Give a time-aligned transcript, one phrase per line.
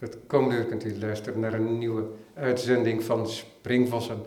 [0.00, 2.04] Het komende uur kunt u luisteren naar een nieuwe
[2.34, 4.18] uitzending van Springvossen.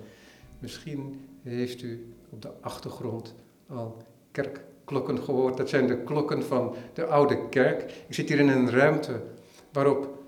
[0.59, 3.33] Misschien heeft u op de achtergrond
[3.67, 3.97] al
[4.31, 5.57] kerkklokken gehoord.
[5.57, 7.81] Dat zijn de klokken van de oude kerk.
[8.07, 9.21] Ik zit hier in een ruimte
[9.71, 10.23] waarop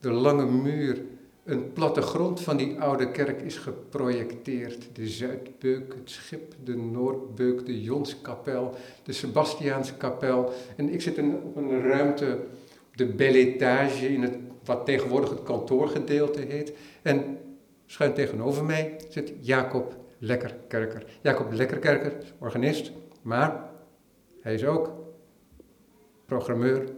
[0.00, 1.02] de lange muur
[1.44, 4.88] een plattegrond van die oude kerk is geprojecteerd.
[4.92, 10.52] De Zuidbeuk, het schip, de Noordbeuk, de Jonskapel, de Sebastiaanskapel.
[10.76, 12.38] En ik zit in, op een ruimte,
[12.94, 16.72] de belle étage, in het, wat tegenwoordig het kantoorgedeelte heet.
[17.02, 17.38] En
[17.86, 21.04] schuin tegenover mij zit Jacob Lekkerkerker.
[21.20, 23.70] Jacob Lekkerkerker is organist, maar
[24.40, 24.92] hij is ook
[26.26, 26.88] programmeur,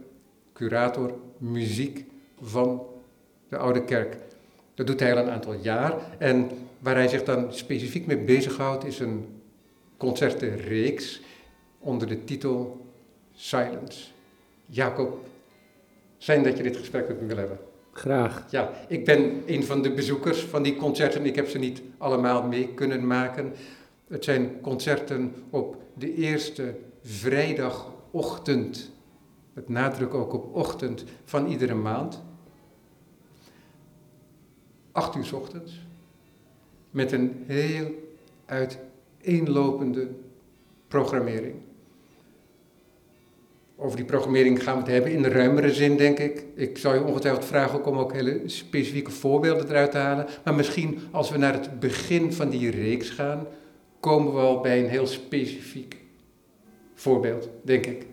[0.53, 2.05] curator, muziek
[2.41, 2.85] van
[3.49, 4.17] de Oude Kerk.
[4.73, 5.93] Dat doet hij al een aantal jaar.
[6.17, 6.49] En
[6.79, 9.41] waar hij zich dan specifiek mee bezighoudt, is een
[9.97, 11.21] concertenreeks
[11.79, 12.85] onder de titel
[13.33, 14.09] Silence.
[14.65, 15.25] Jacob,
[16.21, 17.59] zijn dat je dit gesprek met me wil hebben.
[17.91, 18.45] Graag.
[18.49, 21.25] Ja, ik ben een van de bezoekers van die concerten.
[21.25, 23.53] Ik heb ze niet allemaal mee kunnen maken.
[24.07, 28.91] Het zijn concerten op de eerste vrijdagochtend,
[29.53, 32.23] met nadruk ook op ochtend van iedere maand.
[34.91, 35.81] 8 uur s ochtends,
[36.91, 37.91] met een heel
[38.45, 40.09] uiteenlopende
[40.87, 41.55] programmering.
[43.83, 46.45] Over die programmering gaan we het hebben in de ruimere zin, denk ik.
[46.55, 50.27] Ik zou je ongetwijfeld vragen om ook hele specifieke voorbeelden eruit te halen.
[50.43, 53.47] Maar misschien als we naar het begin van die reeks gaan,
[53.99, 55.97] komen we al bij een heel specifiek
[56.93, 58.05] voorbeeld, denk ik.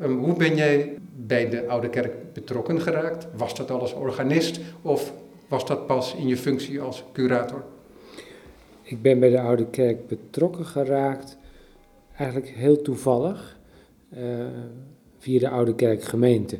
[0.00, 3.26] Um, hoe ben jij bij de Oude Kerk betrokken geraakt?
[3.36, 5.12] Was dat al als organist of
[5.48, 7.64] was dat pas in je functie als curator?
[8.82, 11.36] Ik ben bij de Oude Kerk betrokken geraakt,
[12.16, 13.57] eigenlijk heel toevallig,
[15.18, 16.58] via de Oude Kerk gemeente.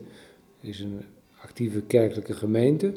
[0.60, 1.00] Het is een
[1.40, 2.92] actieve kerkelijke gemeente.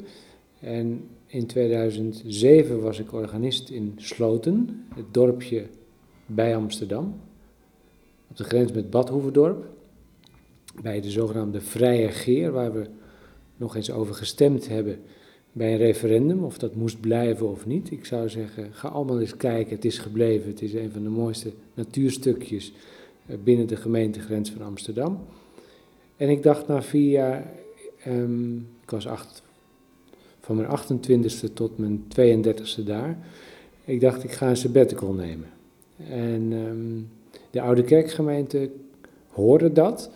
[0.60, 5.66] En in 2007 was ik organist in Sloten, het dorpje
[6.26, 7.20] bij Amsterdam,
[8.30, 9.66] op de grens met Badhoevedorp,
[10.82, 12.86] bij de zogenaamde Vrije Geer, waar we
[13.56, 14.98] nog eens over gestemd hebben
[15.52, 17.90] bij een referendum, of dat moest blijven of niet.
[17.90, 20.50] Ik zou zeggen, ga allemaal eens kijken, het is gebleven.
[20.50, 23.01] Het is een van de mooiste natuurstukjes eh,
[23.44, 25.18] binnen de gemeentegrens van Amsterdam.
[26.16, 27.46] En ik dacht na vier jaar,
[28.06, 29.42] um, ik was acht,
[30.40, 33.18] van mijn 28ste tot mijn 32ste daar.
[33.84, 35.48] Ik dacht, ik ga een sabbatical nemen.
[36.08, 37.08] En um,
[37.50, 38.70] de oude kerkgemeente
[39.28, 40.10] hoorde dat.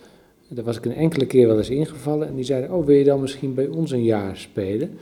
[0.47, 2.27] Daar was ik een enkele keer wel eens ingevallen.
[2.27, 4.97] En die zeiden, oh wil je dan misschien bij ons een jaar spelen?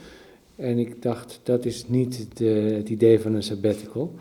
[0.56, 2.40] En ik dacht, dat is niet het,
[2.76, 4.14] het idee van een sabbatical.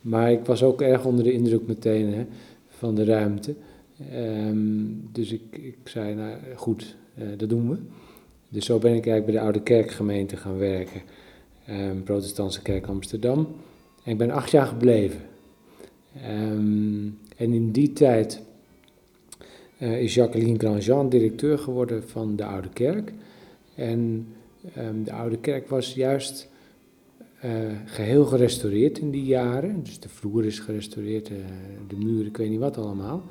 [0.00, 2.26] Maar ik was ook erg onder de indruk meteen hè,
[2.82, 3.54] van de ruimte.
[4.14, 7.76] Um, dus ik, ik zei, nou goed, uh, dat doen we.
[8.48, 11.00] Dus zo ben ik eigenlijk bij de Oude Kerkgemeente gaan werken.
[11.70, 13.48] Um, Protestantse Kerk Amsterdam.
[14.04, 15.20] En ik ben acht jaar gebleven.
[16.30, 18.42] Um, en in die tijd
[19.78, 23.12] uh, is Jacqueline Grandjean directeur geworden van de Oude Kerk.
[23.74, 24.26] En
[25.04, 26.48] de oude kerk was juist
[27.44, 27.50] uh,
[27.84, 29.82] geheel gerestaureerd in die jaren.
[29.82, 31.36] Dus de vloer is gerestaureerd, uh,
[31.88, 33.22] de muren, ik weet niet wat allemaal.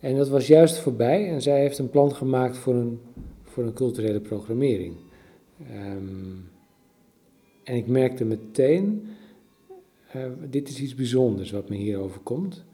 [0.00, 3.00] En dat was juist voorbij en zij heeft een plan gemaakt voor een,
[3.42, 4.94] voor een culturele programmering.
[5.70, 6.48] Um,
[7.62, 9.06] en ik merkte meteen,
[10.16, 12.64] uh, dit is iets bijzonders wat me hier overkomt.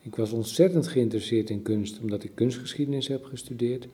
[0.00, 3.88] Ik was ontzettend geïnteresseerd in kunst, omdat ik kunstgeschiedenis heb gestudeerd.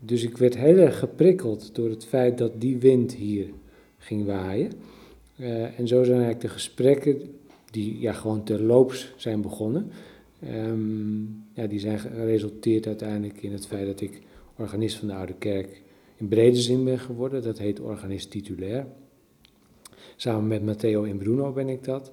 [0.00, 3.46] Dus ik werd heel erg geprikkeld door het feit dat die wind hier
[3.98, 4.72] ging waaien.
[5.36, 7.20] Uh, en zo zijn eigenlijk de gesprekken,
[7.70, 9.90] die ja, gewoon terloops zijn begonnen,
[10.44, 14.20] um, ja, die zijn geresulteerd uiteindelijk in het feit dat ik
[14.56, 15.82] organist van de Oude Kerk
[16.16, 17.42] in brede zin ben geworden.
[17.42, 18.86] Dat heet organist titulair.
[20.16, 22.12] Samen met Matteo in Bruno ben ik dat.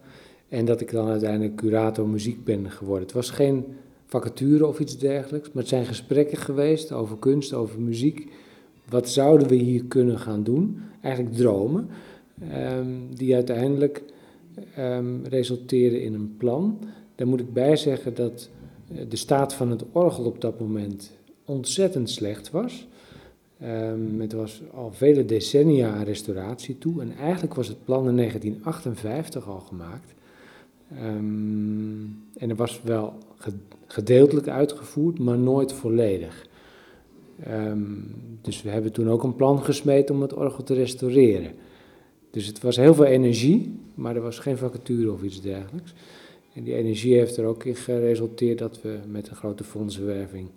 [0.50, 3.04] En dat ik dan uiteindelijk curator muziek ben geworden.
[3.04, 3.66] Het was geen
[4.06, 5.48] vacature of iets dergelijks.
[5.48, 8.32] Maar het zijn gesprekken geweest over kunst, over muziek.
[8.90, 10.82] Wat zouden we hier kunnen gaan doen?
[11.02, 11.90] Eigenlijk dromen,
[12.52, 14.04] um, die uiteindelijk
[14.80, 16.80] um, in een plan.
[17.16, 18.50] Daar moet ik bij zeggen dat
[18.96, 21.12] eh, de staat van het orgel op dat moment
[21.46, 22.88] ontzettend slecht was.
[23.64, 27.02] Um, het was al vele decennia aan restauratie toe.
[27.02, 30.14] En eigenlijk was het plan in 1958 al gemaakt.
[32.38, 33.14] En er was wel
[33.86, 36.48] gedeeltelijk uitgevoerd, maar nooit volledig.
[38.42, 41.52] Dus we hebben toen ook een plan gesmeten om het orgel te restaureren.
[42.34, 45.94] Dus het was heel veel energie, maar er was geen vacature of iets dergelijks.
[46.54, 50.48] En die energie heeft er ook in geresulteerd dat we met een grote fondsenwerving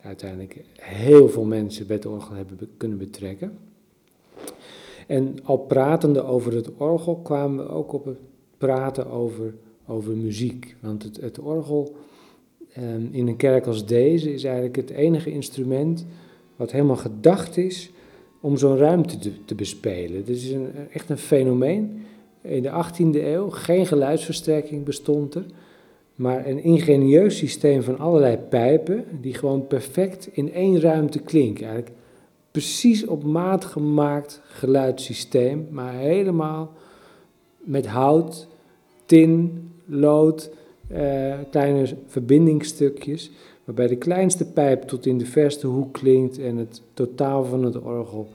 [0.00, 3.58] uiteindelijk heel veel mensen bij het orgel hebben kunnen betrekken.
[5.06, 8.18] En al pratende over het orgel kwamen we ook op het
[8.58, 9.54] praten over,
[9.86, 10.76] over muziek.
[10.80, 11.96] Want het, het orgel
[12.72, 16.06] ehm, in een kerk als deze is eigenlijk het enige instrument
[16.56, 17.90] wat helemaal gedacht is
[18.40, 20.16] om zo'n ruimte te, bespelen.
[20.16, 22.02] Het is een, echt een fenomeen.
[22.40, 25.44] In de 18e eeuw geen geluidsversterking bestond er,
[26.14, 31.66] maar een ingenieus systeem van allerlei pijpen die gewoon perfect in één ruimte klinken.
[31.66, 31.96] Eigenlijk
[32.50, 36.72] precies op maat gemaakt geluidssysteem, maar helemaal
[37.58, 38.48] met hout,
[39.06, 40.50] tin, lood,
[40.88, 43.30] eh, kleine verbindingstukjes,
[43.68, 47.80] waarbij de kleinste pijp tot in de verste hoek klinkt en het totaal van het
[47.80, 48.28] orgel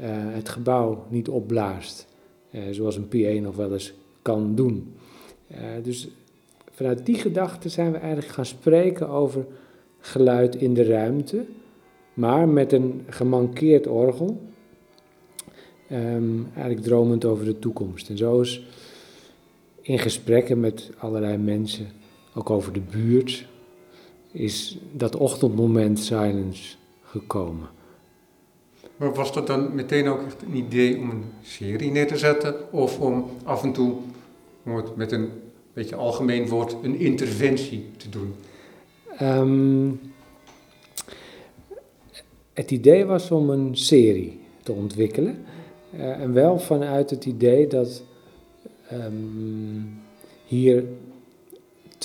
[0.00, 2.06] uh, het gebouw niet opblaast,
[2.50, 4.94] uh, zoals een PA nog wel eens kan doen.
[5.50, 6.08] Uh, dus
[6.70, 9.46] vanuit die gedachte zijn we eigenlijk gaan spreken over
[9.98, 11.44] geluid in de ruimte,
[12.14, 14.40] maar met een gemankeerd orgel,
[15.92, 18.08] um, eigenlijk dromend over de toekomst.
[18.08, 18.66] En zo is
[19.80, 21.86] in gesprekken met allerlei mensen,
[22.34, 23.46] ook over de buurt,
[24.36, 27.68] is dat ochtendmoment silence gekomen.
[28.96, 32.72] Maar was dat dan meteen ook echt een idee om een serie neer te zetten?
[32.72, 33.94] Of om af en toe,
[34.64, 35.28] om het met een
[35.72, 38.34] beetje algemeen woord, een interventie te doen?
[39.22, 40.00] Um,
[42.52, 45.44] het idee was om een serie te ontwikkelen.
[45.94, 48.02] Uh, en wel vanuit het idee dat
[48.92, 50.00] um,
[50.46, 50.84] hier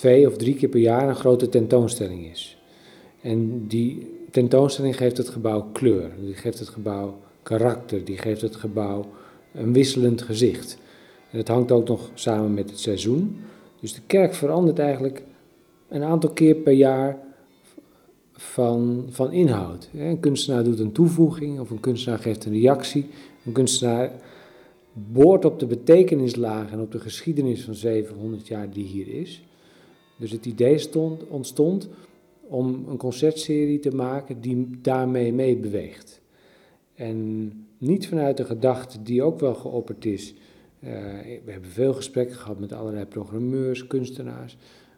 [0.02, 2.58] twee of drie keer per jaar een grote tentoonstelling is.
[3.22, 8.56] En die tentoonstelling geeft het gebouw kleur, die geeft het gebouw karakter, die geeft het
[8.56, 9.06] gebouw
[9.54, 10.78] een wisselend gezicht.
[11.32, 13.40] En dat hangt ook nog samen met het seizoen.
[13.80, 15.24] Dus de kerk verandert eigenlijk
[15.90, 17.18] een aantal keer per jaar
[18.32, 19.90] van, van inhoud.
[19.94, 23.06] Een kunstenaar doet een toevoeging of een kunstenaar geeft een reactie.
[23.46, 24.12] Een kunstenaar
[24.94, 29.42] boort op de betekenislagen en op de geschiedenis van 700 jaar die hier is.
[30.22, 31.90] Dus het idee stond, ontstond
[32.42, 36.22] om een concertserie te maken die daarmee meebeweegt.
[36.96, 40.34] En niet vanuit de gedachte die ook wel geopperd is.
[40.34, 40.90] Uh,
[41.46, 44.58] we hebben veel gesprekken gehad met allerlei programmeurs, kunstenaars.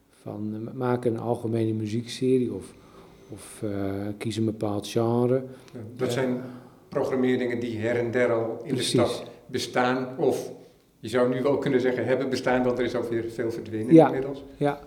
[0.09, 2.73] Van uh, maak een algemene muziekserie of,
[3.29, 3.71] of uh,
[4.17, 5.43] kies een bepaald genre.
[5.95, 6.41] dat zijn
[6.89, 8.91] programmeringen die her en der al in Precies.
[8.91, 10.17] de stad bestaan.
[10.17, 10.51] Of
[10.99, 13.93] je zou nu wel kunnen zeggen hebben bestaan, want er is ook weer veel verdwenen
[13.93, 14.43] ja, inmiddels.
[14.57, 14.79] Ja,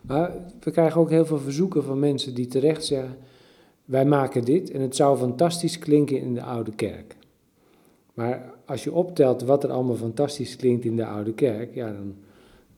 [0.00, 3.16] maar we krijgen ook heel veel verzoeken van mensen die terecht zeggen:
[3.84, 7.16] wij maken dit en het zou fantastisch klinken in de oude kerk.
[8.14, 12.14] Maar als je optelt wat er allemaal fantastisch klinkt in de oude kerk, ja, dan,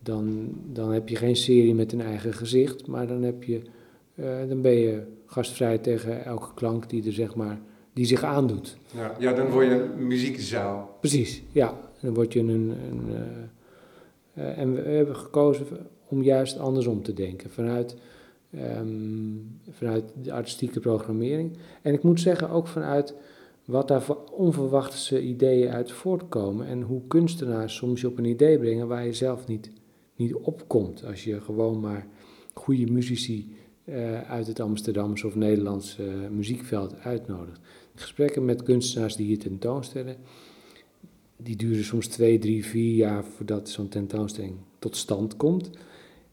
[0.03, 3.61] dan, dan heb je geen serie met een eigen gezicht, maar dan, heb je,
[4.15, 7.61] uh, dan ben je gastvrij tegen elke klank die, er, zeg maar,
[7.93, 8.77] die zich aandoet.
[8.95, 10.97] Ja, ja, dan word je een muziekzaal.
[11.01, 11.81] Precies, ja.
[12.01, 12.49] Dan word je een.
[12.49, 15.67] een uh, uh, en we hebben gekozen
[16.13, 17.97] om juist andersom te denken, vanuit,
[18.79, 21.57] um, vanuit de artistieke programmering.
[21.83, 23.15] En ik moet zeggen, ook vanuit
[23.65, 28.59] wat daar voor onverwachte ideeën uit voortkomen en hoe kunstenaars soms je op een idee
[28.59, 29.71] brengen waar je zelf niet,
[30.17, 32.07] niet opkomt als je gewoon maar
[32.53, 37.61] goede muzici uh, uit het Amsterdamse of Nederlandse muziekveld uitnodigt.
[37.95, 40.17] Gesprekken met kunstenaars die hier tentoonstellen,
[41.37, 45.71] die duren soms twee, drie, vier jaar voordat zo'n tentoonstelling tot stand komt.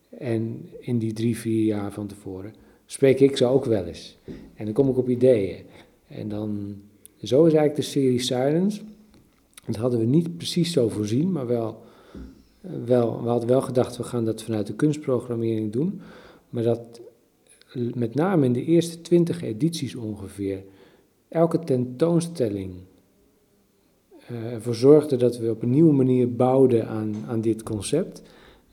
[0.09, 2.53] En in die drie, vier jaar van tevoren
[2.85, 4.17] spreek ik ze ook wel eens.
[4.55, 5.65] En dan kom ik op ideeën.
[6.07, 6.75] En dan,
[7.23, 8.81] zo is eigenlijk de serie Silence.
[9.65, 11.81] Dat hadden we niet precies zo voorzien, maar wel,
[12.85, 16.01] wel, we hadden wel gedacht, we gaan dat vanuit de kunstprogrammering doen.
[16.49, 17.01] Maar dat
[17.93, 20.63] met name in de eerste twintig edities ongeveer,
[21.27, 22.73] elke tentoonstelling
[24.31, 28.21] uh, ervoor zorgde dat we op een nieuwe manier bouwden aan, aan dit concept.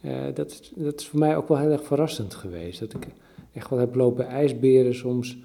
[0.06, 2.80] Uh, dat, dat is voor mij ook wel heel erg verrassend geweest.
[2.80, 3.06] Dat ik
[3.52, 5.38] echt wel heb lopen ijsberen soms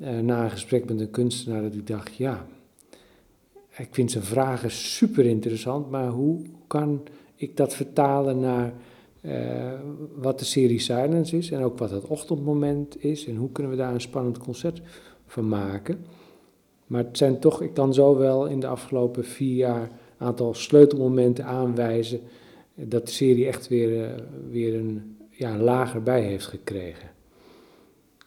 [0.00, 1.62] uh, na een gesprek met een kunstenaar.
[1.62, 2.46] Dat ik dacht, ja,
[3.76, 7.02] ik vind zijn vragen super interessant, maar hoe kan
[7.34, 8.72] ik dat vertalen naar
[9.20, 9.72] uh,
[10.16, 13.78] wat de serie Silence is en ook wat het ochtendmoment is en hoe kunnen we
[13.78, 14.82] daar een spannend concert
[15.26, 16.04] van maken.
[16.86, 19.82] Maar het zijn toch, ik kan zo wel in de afgelopen vier jaar
[20.18, 22.20] een aantal sleutelmomenten aanwijzen
[22.74, 27.10] dat de serie echt weer, uh, weer een, ja, een lager bij heeft gekregen.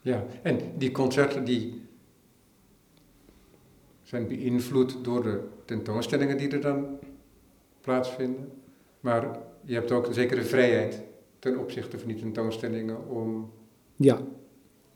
[0.01, 1.81] Ja, en die concerten die
[4.03, 6.99] zijn beïnvloed door de tentoonstellingen die er dan
[7.81, 8.51] plaatsvinden.
[8.99, 11.03] Maar je hebt ook een zekere vrijheid
[11.39, 13.51] ten opzichte van die tentoonstellingen om
[13.95, 14.21] ja.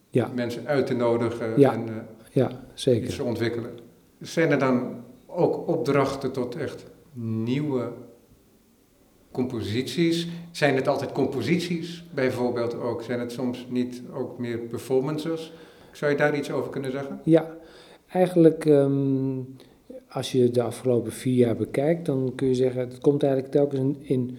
[0.09, 0.31] Ja.
[0.35, 1.95] mensen uit te nodigen en uh,
[2.31, 3.03] ja, zeker.
[3.03, 3.79] iets te ontwikkelen.
[4.19, 7.91] Zijn er dan ook opdrachten tot echt nieuwe
[9.31, 10.27] composities.
[10.51, 13.01] Zijn het altijd composities bijvoorbeeld ook?
[13.03, 15.53] Zijn het soms niet ook meer performances?
[15.91, 17.21] Zou je daar iets over kunnen zeggen?
[17.23, 17.57] Ja,
[18.07, 19.39] eigenlijk ehm,
[20.09, 23.79] als je de afgelopen vier jaar bekijkt, dan kun je zeggen, het komt eigenlijk telkens
[23.79, 24.37] in, in,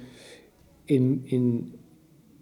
[0.84, 1.72] in, in,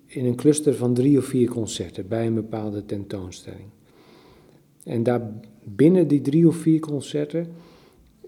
[0.06, 3.68] in een cluster van drie of vier concerten bij een bepaalde tentoonstelling.
[4.84, 5.32] En daar
[5.64, 7.46] binnen die drie of vier concerten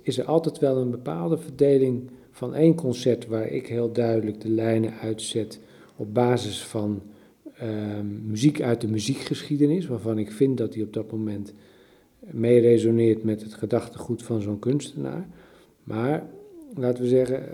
[0.03, 4.49] is er altijd wel een bepaalde verdeling van één concert waar ik heel duidelijk de
[4.49, 5.61] lijnen uitzet
[5.97, 7.03] op basis van
[7.57, 11.53] ehm, muziek uit de muziekgeschiedenis, waarvan ik vind dat die op dat moment
[12.21, 15.29] mee resoneert met het gedachtegoed van zo'n kunstenaar.
[15.85, 16.27] Maar
[16.75, 17.45] laten we zeggen,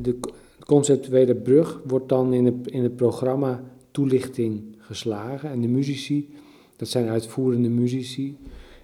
[0.00, 0.18] de
[0.66, 5.50] conceptuele brug wordt dan in het, in het programma toelichting geslagen.
[5.50, 6.28] En de muzici,
[6.76, 8.36] dat zijn uitvoerende muzici.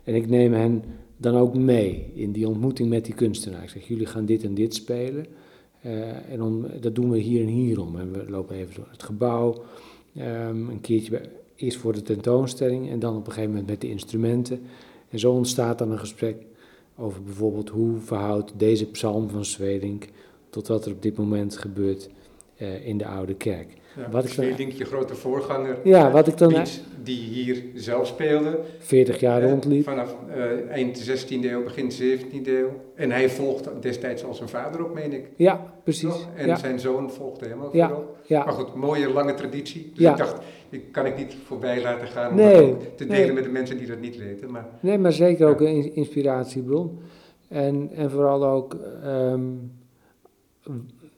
[0.05, 0.83] En ik neem hen
[1.23, 3.63] dan ook mee in die ontmoeting met die kunstenaar.
[3.63, 5.27] Ik zeg, jullie gaan dit en dit spelen.
[5.87, 7.99] Uh, en om, dat doen we hier en hierom.
[7.99, 9.63] En we lopen even door het gebouw.
[10.19, 13.81] Um, een keertje bij, eerst voor de tentoonstelling en dan op een gegeven moment met
[13.81, 14.61] de instrumenten.
[15.09, 16.37] En zo ontstaat dan een gesprek
[16.97, 20.09] over bijvoorbeeld hoe verhoudt deze psalm van Zwedink
[20.51, 22.11] tot wat er op dit moment gebeurt
[22.59, 23.69] uh, in de oude kerk.
[23.97, 26.55] Ja, wat ik dan, je grote voorganger, ja, wat ik dan,
[27.03, 28.59] die hier zelf speelde.
[28.79, 29.85] 40 jaar rondliep.
[29.85, 32.69] Vanaf uh, eind 16e eeuw, begin 17e eeuw.
[32.95, 35.29] En hij volgde destijds al zijn vader op, meen ik.
[35.37, 36.27] Ja, precies.
[36.37, 36.57] En ja.
[36.57, 37.93] zijn zoon volgde hem ook ja.
[38.27, 38.45] Ja.
[38.45, 39.93] Maar goed, mooie lange traditie.
[39.95, 40.37] Dus ik dacht,
[40.71, 43.33] ik kan ik niet voorbij laten gaan om Nee, ook te delen nee.
[43.33, 44.51] met de mensen die dat niet weten.
[44.51, 46.99] Maar Nee, maar zeker ook een in- inspiratiebron.
[47.49, 49.41] En, en vooral ook ehm,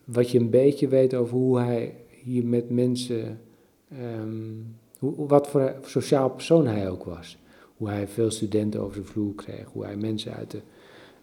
[0.05, 3.41] wat je een beetje weet over hoe hij hier met mensen,
[3.89, 4.53] ehm,
[4.99, 7.39] hoe, wat voor sociaal persoon hij ook was.
[7.77, 10.61] Hoe hij veel studenten over de vloer kreeg, hoe hij mensen uit de,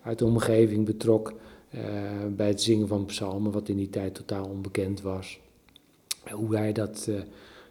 [0.01, 1.34] uit de omgeving betrok
[1.70, 1.81] eh,
[2.36, 5.39] bij het zingen van psalmen, wat in die tijd totaal onbekend was.
[6.31, 7.22] Hoe hij, dat, eh,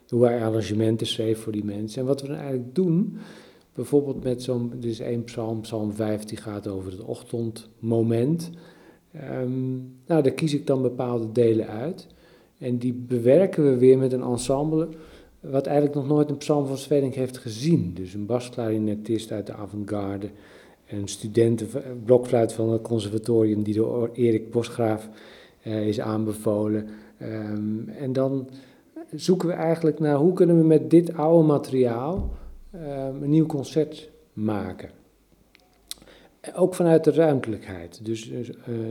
[0.08, 2.00] hoe hij arrangementen schreef voor die mensen.
[2.00, 3.18] En wat we dan eigenlijk doen,
[3.74, 8.50] bijvoorbeeld met zo'n, is één psalm, psalm 5, die gaat over het ochtendmoment.
[9.12, 9.74] Ehm,
[10.06, 12.06] nou, daar kies ik dan bepaalde delen uit.
[12.60, 14.88] En die bewerken we weer met een ensemble,
[15.40, 17.94] wat eigenlijk nog nooit een psalm van Sveding heeft gezien.
[17.94, 20.30] Dus een basklarinetist uit de avant-garde,
[20.88, 25.08] een studentenblokfluit van het conservatorium die door Erik Bosgraaf
[25.60, 26.88] eh, is aanbevolen.
[27.18, 28.48] Ehm, en dan
[29.14, 32.30] zoeken we eigenlijk naar hoe kunnen we met dit oude materiaal
[32.70, 34.90] ehm, een nieuw concert maken.
[36.54, 38.04] Ook vanuit de ruimtelijkheid.
[38.04, 38.44] Dus eh,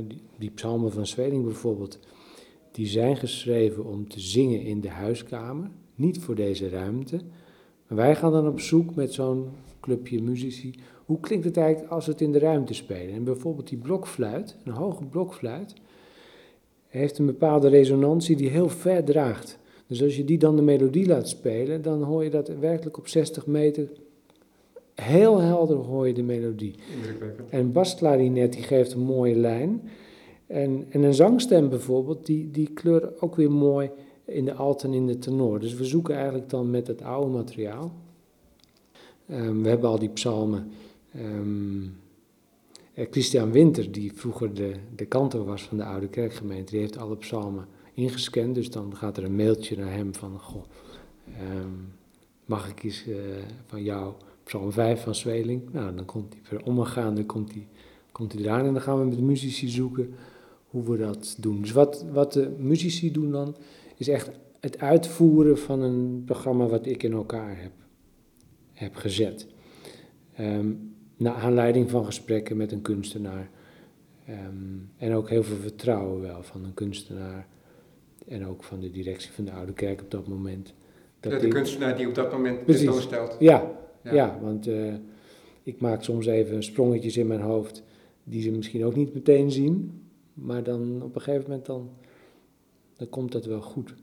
[0.08, 2.00] die, die psalmen van Zweding bijvoorbeeld,
[2.72, 7.20] die zijn geschreven om te zingen in de huiskamer, niet voor deze ruimte.
[7.88, 9.50] Maar wij gaan dan op zoek met zo'n
[9.80, 13.16] clubje muzici, hoe klinkt het eigenlijk als we het in de ruimte spelen?
[13.16, 15.74] En bijvoorbeeld die blokfluit, een hoge blokfluit,
[16.88, 19.60] heeft een bepaalde resonantie die heel ver draagt.
[19.88, 23.08] Dus als je die dan de melodie laat spelen, dan hoor je dat werkelijk op
[23.08, 23.90] 60 meter
[25.02, 26.76] heel helder hoor je de melodie.
[27.50, 29.82] En basklarinet die geeft een mooie lijn.
[30.50, 33.90] En, en een zangstem bijvoorbeeld, die, die kleurt ook weer mooi
[34.26, 35.60] in de alt en in de tenor.
[35.60, 37.92] Dus we zoeken eigenlijk dan met het oude materiaal.
[39.28, 40.72] Ehm, we hebben al die psalmen.
[41.12, 41.84] Ehm,
[42.94, 46.98] eh, Christian Winter, die vroeger de, de kantor was van de oude kerkgemeente, die heeft
[46.98, 48.56] alle psalmen ingescand.
[48.56, 50.64] Dus dan gaat er een mailtje naar hem van, goh,
[51.26, 51.74] ehm,
[52.46, 53.16] mag ik eens eh,
[53.66, 54.14] van jou
[54.44, 55.62] Psalm 5 van Zweling.
[55.72, 57.68] Nou, dan komt hij per omgaande komt hij,
[58.12, 60.14] komt hij eraan en dan gaan we met de muzici zoeken
[60.70, 61.62] hoe we dat doen.
[61.62, 63.56] Dus wat, wat de muzici doen dan,
[63.98, 67.72] is echt het uitvoeren van een programma wat ik in elkaar heb,
[68.74, 69.48] heb gezet.
[70.36, 70.68] Ehm
[71.20, 73.50] naar aanleiding van gesprekken met een kunstenaar.
[74.26, 74.38] Ehm,
[74.98, 77.48] en ook heel veel vertrouwen wel van een kunstenaar.
[78.28, 80.74] En ook van de directie van de Oude Kerk op dat moment.
[81.20, 82.84] Dat de kunstenaar die op dat moment Precies.
[82.84, 83.36] tentoonstelt.
[83.40, 83.72] ja,
[84.04, 84.14] Ja.
[84.14, 84.40] ja.
[84.42, 84.94] want eh,
[85.64, 87.84] ik maak soms even sprongetjes in mijn hoofd
[88.24, 90.02] die ze misschien ook niet meteen zien.
[90.42, 91.90] Maar dan op een gegeven moment dan,
[92.98, 93.94] dan komt dat wel goed.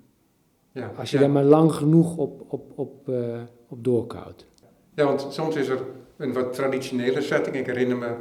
[0.73, 0.93] Ja.
[0.97, 1.23] Als je ja.
[1.23, 4.47] daar maar lang genoeg op, op, op, eh, op doorkoudt.
[4.95, 5.83] Ja, want soms is er
[6.16, 7.57] een wat traditionele setting.
[7.57, 8.14] Ik herinner me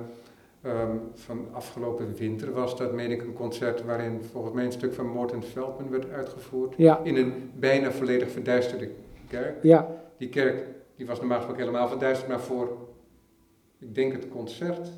[0.62, 4.94] ehm, van afgelopen winter was dat, meen ik, een concert waarin volgens mij een stuk
[4.94, 6.74] van Morten Veldman werd uitgevoerd.
[6.78, 8.90] Ja, In een bijna volledig verduisterde
[9.28, 9.64] kerk.
[9.64, 12.78] ja, Die kerk die was normaal gesproken helemaal verduisterd, maar voor,
[13.80, 14.90] ik denk het concert,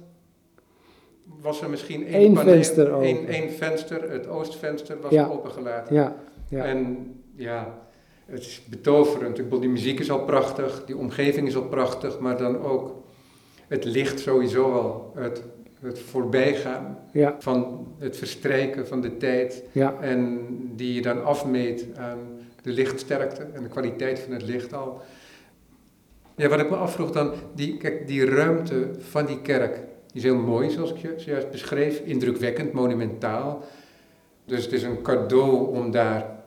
[1.42, 3.06] was er misschien één, Eén paneel- venster open.
[3.08, 5.28] één, één venster, het oostvenster, was Ja.
[5.28, 5.96] opengelaten.
[5.96, 6.16] ja,
[6.50, 6.64] ja.
[6.66, 7.78] En ja,
[8.26, 9.38] het is betoverend.
[9.38, 12.96] Ik bedoel, die muziek is al prachtig, die omgeving is al prachtig, maar dan ook
[13.68, 15.12] het licht sowieso al.
[15.16, 15.44] Het
[15.82, 19.64] het voorbijgaan Ja, van het verstrijken van de tijd
[20.02, 20.40] en
[20.76, 22.18] die je dan afmeet aan
[22.62, 25.02] de lichtsterkte en de kwaliteit van het licht al.
[26.36, 29.80] Ja, wat ik me afvroeg dan, die, kijk, die ruimte van die kerk,
[30.18, 33.64] is heel mooi zoals ik zojuist beschreef, indrukwekkend, monumentaal.
[34.46, 36.44] Dus het is een cadeau om daar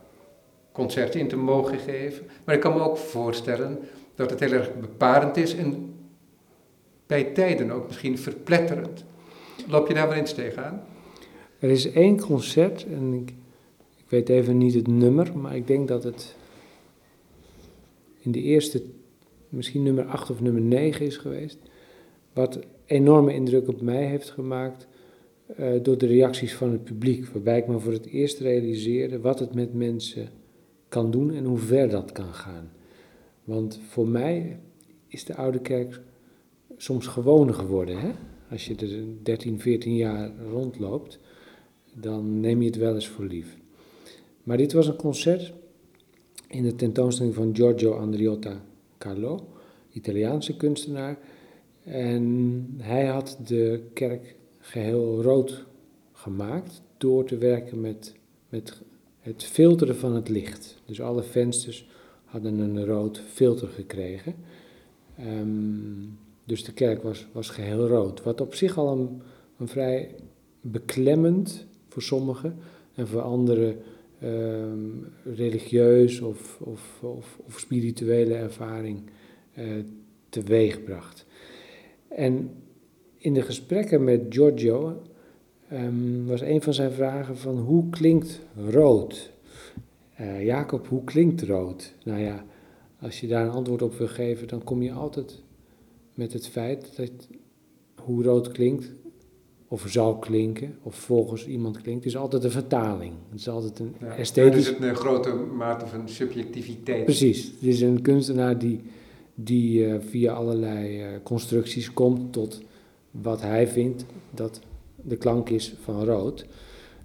[0.73, 2.27] concerten in te mogen geven.
[2.45, 3.79] Maar ik kan me ook voorstellen
[4.15, 5.95] dat het heel erg beparend is en
[7.07, 9.05] bij tijden ook misschien verpletterend.
[9.69, 10.83] Loop je daar wel eens tegenaan?
[11.61, 13.31] er is één concert en ik,
[13.97, 16.35] ik weet even niet het nummer, maar ik denk dat het
[18.21, 18.83] in de eerste,
[19.49, 21.59] misschien nummer 8 of nummer 9 is geweest.
[22.41, 24.89] Wat enorme indruk op mij heeft gemaakt
[25.57, 27.27] eh, door de reacties van het publiek.
[27.27, 30.29] Waarbij ik me voor het eerst realiseerde wat het met mensen
[30.89, 32.71] kan doen en hoe ver dat kan gaan.
[33.45, 34.61] Want voor mij
[35.07, 36.01] is de oude kerk
[36.77, 38.01] soms gewoon geworden.
[38.01, 38.11] Hè?
[38.51, 41.19] Als je er 13, 14 jaar rondloopt,
[41.95, 43.57] dan neem je het wel eens voor lief.
[44.43, 45.53] Maar dit was een concert
[46.49, 48.65] in de tentoonstelling van Giorgio Andriotta
[48.99, 49.49] Carlo,
[49.93, 51.19] Italiaanse kunstenaar.
[51.91, 55.65] En hij had de kerk geheel rood
[56.13, 58.15] gemaakt door te werken met,
[58.49, 58.81] met
[59.21, 60.83] het filteren van het licht.
[60.85, 61.89] Dus alle vensters
[62.25, 64.35] hadden een rood filter gekregen.
[65.17, 65.49] Ehm,
[66.45, 68.23] dus de kerk was, was geheel rood.
[68.23, 69.23] Wat op zich al een,
[69.59, 70.15] een vrij
[70.61, 72.57] beklemmend voor sommigen
[72.95, 73.77] en voor anderen
[74.21, 74.89] ehm,
[75.25, 79.03] religieus of, of, of, of spirituele ervaring
[79.53, 79.67] eh,
[80.29, 81.29] teweegbracht.
[82.11, 82.51] En
[83.17, 85.03] in de gesprekken met Giorgio
[85.69, 88.41] ehm, was een van zijn vragen van hoe klinkt
[88.71, 89.33] rood?
[90.15, 91.95] Eh, Jacob, hoe klinkt rood?
[92.05, 92.45] Nou ja,
[93.01, 95.43] als je daar een antwoord op wil geven, dan kom je altijd
[96.15, 97.11] met het feit dat
[97.95, 98.93] hoe rood klinkt,
[99.69, 103.13] of zou klinken, of volgens iemand klinkt, is altijd een vertaling.
[103.31, 104.65] Het is altijd een Ja, esthetisch...
[104.65, 107.05] Dus het een grote mate van subjectiviteit.
[107.05, 108.81] Precies, het is een kunstenaar die,
[109.45, 112.61] die eh, via allerlei eh, constructies komt tot
[113.11, 114.61] wat hij vindt dat
[115.03, 116.47] de klank is van rood.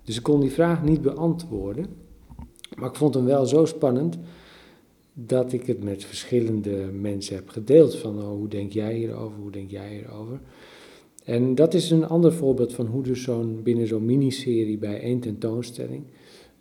[0.03, 1.85] Dus ik kon die vraag niet beantwoorden,
[2.75, 4.17] maar ik vond hem wel zo spannend
[5.13, 7.95] dat ik het met verschillende mensen heb gedeeld.
[7.95, 10.39] Van oh, hoe denk jij hierover, hoe denk jij hierover?
[11.23, 15.19] En dat is een ander voorbeeld van hoe dus zo'n, binnen zo'n miniserie bij één
[15.19, 16.03] tentoonstelling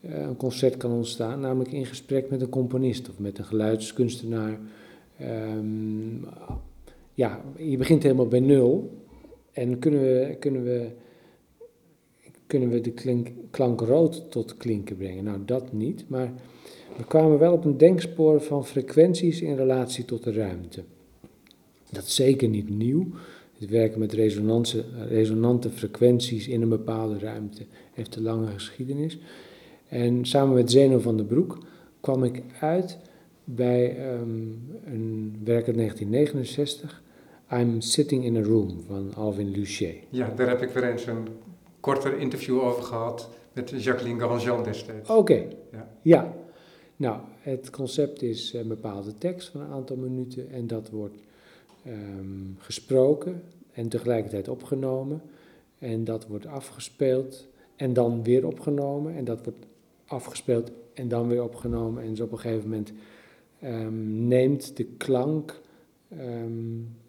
[0.00, 4.58] eh, een concert kan ontstaan, namelijk in gesprek met een componist of met een geluidskunstenaar.
[5.18, 6.16] Ehm,
[7.14, 8.90] ja, je begint helemaal bij nul
[9.52, 10.90] en kunnen we, kunnen we,
[12.46, 15.24] kunnen we de klink, klank rood tot klinken brengen?
[15.24, 16.32] Nou, dat niet, maar
[16.96, 20.82] we kwamen wel op een denkspoor van frequenties in relatie tot de ruimte.
[21.90, 23.06] Dat is zeker niet nieuw.
[23.58, 24.12] Het werken met
[25.08, 29.18] resonante frequenties in een bepaalde ruimte heeft een lange geschiedenis.
[29.88, 31.58] En samen met Zeno van den Broek
[32.00, 32.98] kwam ik uit
[33.44, 34.30] bij ehm,
[34.84, 37.02] een werk uit 1969,
[37.52, 39.94] I'm Sitting in a Room van Alvin Lucier.
[40.08, 41.28] Ja, daar heb ik weer eens een
[41.80, 45.10] korter interview over gehad met Jacqueline Grandjean destijds.
[45.10, 45.88] Oké, Ja.
[46.02, 46.34] ja.
[46.96, 51.22] Nou, het concept is een bepaalde tekst van een aantal minuten en dat wordt
[51.84, 55.22] ehm, gesproken en tegelijkertijd opgenomen.
[55.78, 59.66] En dat wordt afgespeeld en dan weer opgenomen en dat wordt
[60.06, 62.02] afgespeeld en dan weer opgenomen.
[62.02, 62.92] En dus op een gegeven moment
[63.64, 65.60] ehm, neemt de klank,
[66.08, 66.50] ehm,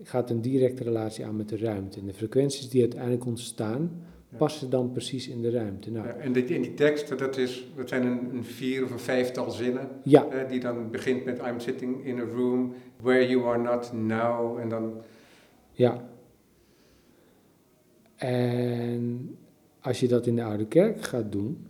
[0.03, 1.99] gaat een directe relatie aan met de ruimte.
[1.99, 3.91] En de frequenties die uiteindelijk ontstaan,
[4.29, 4.37] Ja.
[4.37, 5.91] passen dan precies in de ruimte.
[5.91, 8.91] Nou, Ja, en die, in die tekst, dat, is, dat zijn een, een vier of
[8.91, 13.45] een vijftal zinnen, ja, die dan begint met I'm sitting in a room where you
[13.45, 14.57] are not now.
[14.59, 14.93] En dan,
[15.71, 16.09] Ja.
[18.15, 19.35] En
[19.79, 21.65] als je dat in de Oude Kerk gaat doen,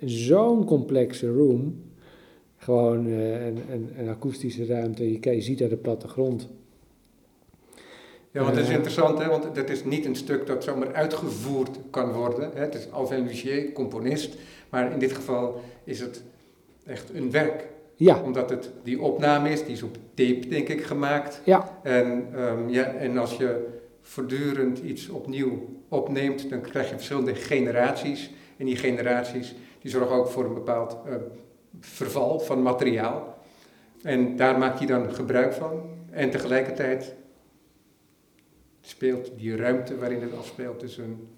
[0.00, 1.80] zo'n complexe room,
[2.58, 6.48] gewoon eh, een, een, een akoestische ruimte, je, je ziet daar de plattegrond.
[8.30, 8.74] ja, want het is Eh.
[8.76, 12.50] interessant, hè, want dat is niet een stuk dat zomaar uitgevoerd kan worden.
[12.54, 12.60] Hè.
[12.60, 14.34] Het is Alvin Lucier, componist,
[14.68, 16.22] maar in dit geval is het
[16.86, 17.66] echt een werk.
[17.96, 21.40] Ja, Omdat het die opname is, die is op tape denk ik gemaakt.
[21.44, 23.66] ja, En, ehm, ja, en als je
[24.00, 28.30] voortdurend iets opnieuw opneemt, dan krijg je verschillende generaties.
[28.56, 31.14] En die generaties die zorgen ook voor een bepaald eh,
[31.80, 33.36] verval van materiaal.
[34.02, 35.80] En daar maakt hij dan gebruik van.
[36.10, 37.14] En tegelijkertijd
[38.80, 41.28] speelt die ruimte waarin het afspeelt dus een,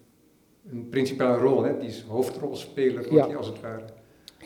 [0.71, 1.63] een principale rol.
[1.63, 1.79] Hè?
[1.79, 3.25] Die is hoofdrolspeler, Ja.
[3.35, 3.85] als het ware.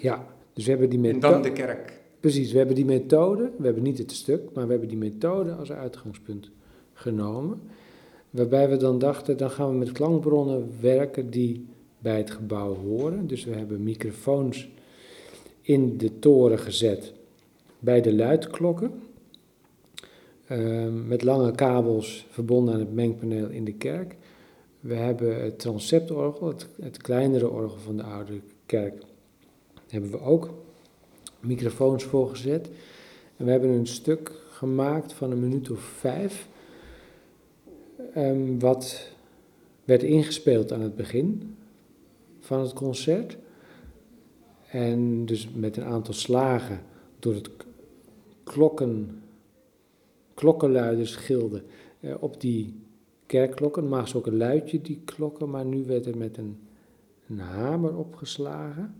[0.01, 0.27] ja.
[0.53, 1.49] Dus we hebben die En dan methode.
[1.49, 2.01] de kerk.
[2.21, 5.53] Precies, we hebben die methode, we hebben niet het stuk, maar we hebben die methode
[5.53, 6.51] als uitgangspunt
[6.93, 7.63] genomen.
[8.31, 11.67] Waarbij we dan dachten, dan gaan we met klankbronnen werken die
[11.99, 13.27] bij het gebouw horen.
[13.27, 14.69] Dus we hebben microfoons
[15.65, 17.13] in de toren gezet
[17.79, 19.03] bij de luidklokken.
[20.47, 24.17] Ehm, met lange kabels verbonden aan het mengpaneel in de kerk.
[24.81, 29.03] We hebben het transeptorgel, het, kleinere orgel van de oude kerk,
[29.89, 30.51] hebben we ook
[31.41, 32.69] microfoons voorgezet.
[33.37, 36.49] En we hebben een stuk gemaakt van een minuut of vijf,
[38.17, 39.09] um, wat
[39.85, 41.57] werd ingespeeld aan het begin
[42.41, 43.37] van het concert.
[44.75, 46.81] En dus met een aantal slagen
[47.19, 47.51] door het
[48.45, 49.23] klokken,
[50.35, 51.63] klokkenluiders gilden
[52.01, 52.75] eh, op die
[53.27, 53.83] kerkklokken.
[53.83, 56.59] Normaal is ook een luidje, die klokken, maar nu werd er met een,
[57.39, 58.95] hamer opgeslagen.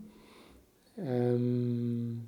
[0.99, 2.27] Um,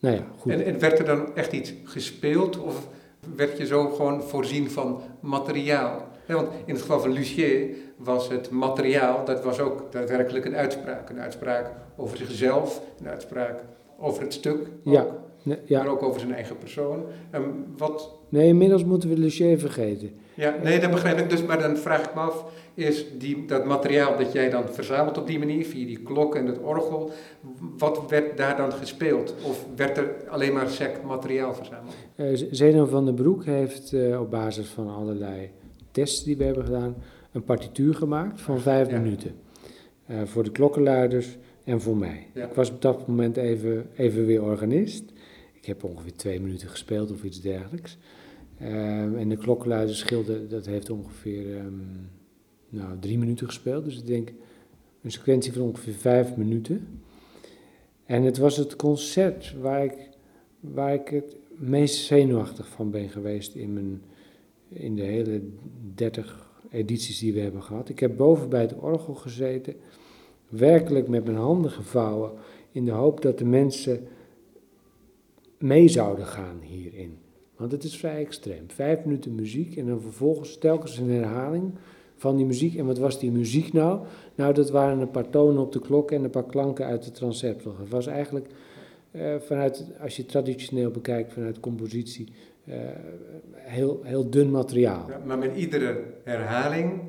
[0.00, 0.52] nou ja, goed.
[0.52, 2.88] En, en, werd er dan echt iets gespeeld of
[3.36, 6.08] werd je zo gewoon voorzien van materiaal?
[6.34, 11.10] Want in het geval van Lucier was het materiaal, dat was ook daadwerkelijk een uitspraak.
[11.10, 13.62] Een uitspraak over zichzelf, een uitspraak
[13.98, 14.68] over het stuk.
[14.82, 15.06] Ja.
[15.64, 15.82] ja.
[15.82, 17.04] Maar ook over zijn eigen persoon.
[17.30, 18.10] En wat...
[18.28, 20.10] Nee, inmiddels moeten we Lucier vergeten.
[20.34, 21.30] Ja, nee, dat begrijp ik.
[21.30, 25.18] Dus, maar dan vraag ik me af, is die, dat materiaal dat jij dan verzamelt
[25.18, 27.10] op die manier, via die klok en het orgel,
[27.78, 29.34] wat werd daar dan gespeeld?
[29.42, 31.94] Of werd er alleen maar sec materiaal verzameld?
[32.16, 35.50] Uh, Zeno van den Broek heeft uh, op basis van allerlei
[35.96, 36.96] tests die we hebben gedaan,
[37.32, 39.34] een partituur gemaakt van vijf minuten.
[40.10, 42.26] Uh, voor de klokkenluiders en voor mij.
[42.34, 45.12] Ik was op dat moment even, even weer organist.
[45.52, 47.98] Ik heb ongeveer twee minuten gespeeld of iets dergelijks.
[48.62, 52.10] Uh, en de klokkenluiders schilder, dat heeft ongeveer um,
[52.68, 53.84] nou, drie minuten gespeeld.
[53.84, 54.32] Dus ik denk
[55.02, 57.00] een sequentie van ongeveer vijf minuten.
[58.04, 60.08] En het was het concert waar ik,
[60.60, 64.02] waar ik het meest zenuwachtig van ben geweest in, mijn,
[64.68, 65.42] in de hele
[65.94, 67.88] dertig edities die we hebben gehad.
[67.88, 69.74] Ik heb boven bij het orgel gezeten,
[70.48, 72.32] werkelijk met mijn handen gevouwen,
[72.72, 74.06] in de hoop dat de mensen
[75.58, 77.18] mee zouden gaan hierin.
[77.56, 78.64] Want het is vrij extreem.
[78.66, 81.72] Vijf minuten muziek en dan vervolgens telkens een herhaling
[82.16, 82.76] van die muziek.
[82.76, 84.00] En wat was die muziek nou?
[84.34, 87.10] Nou, dat waren een paar tonen op de klok en een paar klanken uit de
[87.10, 87.74] transeptal.
[87.78, 88.46] Het was eigenlijk
[89.10, 92.28] uh, vanuit, als je traditioneel bekijkt, vanuit compositie,
[92.68, 92.74] uh,
[93.52, 95.06] heel, heel dun materiaal.
[95.08, 97.00] Ja, maar met iedere herhaling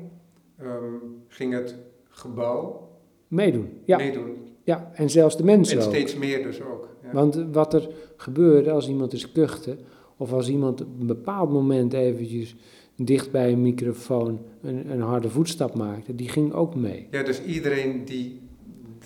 [0.62, 1.76] um, ging het
[2.08, 2.88] gebouw
[3.28, 3.68] meedoen.
[3.84, 3.96] Ja.
[3.96, 4.36] meedoen.
[4.64, 6.88] Ja, en zelfs de mensen En steeds meer dus ook.
[7.02, 7.12] Ja.
[7.12, 9.76] Want wat er gebeurde als iemand is kuchte,
[10.16, 12.56] of als iemand op een bepaald moment eventjes
[12.96, 17.06] dicht bij een microfoon een, een harde voetstap maakte, die ging ook mee.
[17.10, 18.47] Ja, dus iedereen die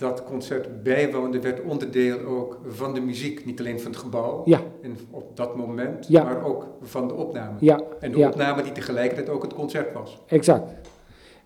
[0.03, 3.45] dat concert bijwoonde, werd onderdeel ook van de muziek.
[3.45, 4.61] Niet alleen van het gebouw ja.
[4.83, 6.25] en op dat moment, ja.
[6.25, 7.57] maar ook van de opname.
[7.61, 7.81] Ja.
[8.01, 8.29] En de ja.
[8.29, 10.19] opname die tegelijkertijd ook het concert was.
[10.27, 10.73] Exact.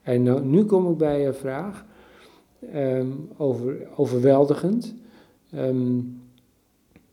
[0.02, 1.84] En nou, nu kom ik bij je vraag
[2.74, 4.94] um, over overweldigend.
[5.54, 6.20] Um,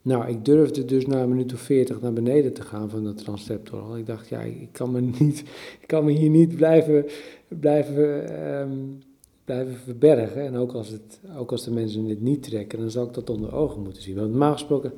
[0.01, 3.13] nou, ik durfde dus na een minuut of veertig naar beneden te gaan van de
[3.13, 3.97] transceptor.
[3.97, 5.39] Ik dacht, ja, ik kan me, niet,
[5.81, 7.05] ik kan me hier niet blijven,
[7.47, 9.01] blijven, um,
[9.45, 10.45] blijven verbergen.
[10.45, 13.29] En ook als, het, ook als de mensen het niet trekken, dan zou ik dat
[13.29, 14.15] onder ogen moeten zien.
[14.15, 14.93] Want normaal gesproken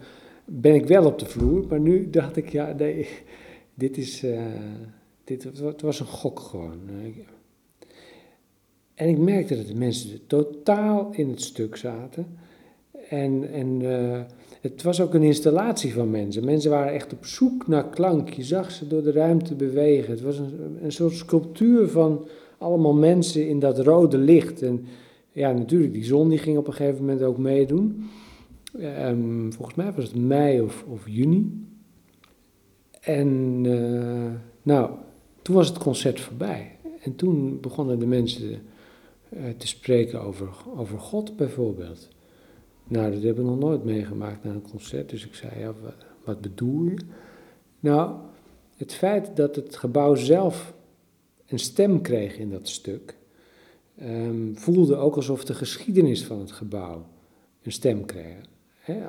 [0.46, 3.08] ben ik wel op de vloer, maar nu dacht ik, ja, nee,
[3.74, 4.42] dit is, uh,
[5.24, 6.80] dit, het was een gok gewoon.
[8.94, 12.38] En ik merkte dat de mensen totaal in het stuk zaten.
[13.10, 14.22] En, en uh,
[14.62, 16.46] het was ook een installatie van mensen.
[16.46, 18.30] Mensen waren echt op zoek naar klank.
[18.30, 20.12] Je zag ze door de ruimte bewegen.
[20.12, 22.28] Het was een, een soort sculptuur van
[22.66, 24.62] allemaal mensen in dat rode licht.
[24.62, 24.86] En
[25.32, 28.10] ja, natuurlijk, die zon die ging op een gegeven moment ook meedoen.
[28.80, 31.68] Um, volgens mij was het mei of, of juni.
[33.02, 34.90] En uh, nou,
[35.42, 36.78] toen was het concert voorbij.
[37.02, 38.52] En toen begonnen de mensen
[39.30, 40.48] uh, te spreken over,
[40.78, 42.08] over God bijvoorbeeld.
[42.88, 45.10] Nou, dat heb ik nog nooit meegemaakt na een concert.
[45.10, 45.74] Dus ik zei, ja,
[46.24, 46.98] wat bedoel je?
[47.80, 48.16] Nou,
[48.78, 50.75] het feit dat het gebouw zelf
[51.48, 53.16] een stem kreeg in dat stuk,
[54.02, 57.06] um, voelde ook alsof de geschiedenis van het gebouw
[57.64, 58.38] een stem kreeg.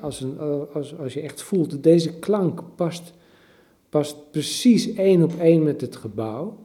[0.01, 0.39] Als, een,
[0.73, 3.13] als, als je echt voelt dat deze klank past,
[3.89, 6.59] past precies één op één met het gebouw,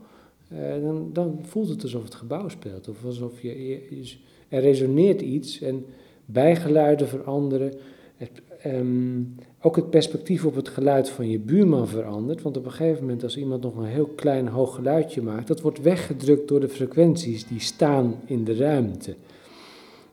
[0.53, 2.87] uh, dan, dan voelt het alsof het gebouw speelt.
[2.87, 4.17] Of alsof je
[4.49, 5.85] er resoneert iets en
[6.25, 7.73] bijgeluiden veranderen.
[8.17, 12.41] Het, um, ook het perspectief op het geluid van je buurman verandert.
[12.41, 15.61] Want op een gegeven moment, als iemand nog een heel klein hoog geluidje maakt, dat
[15.61, 19.15] wordt weggedrukt door de frequenties die staan in de ruimte.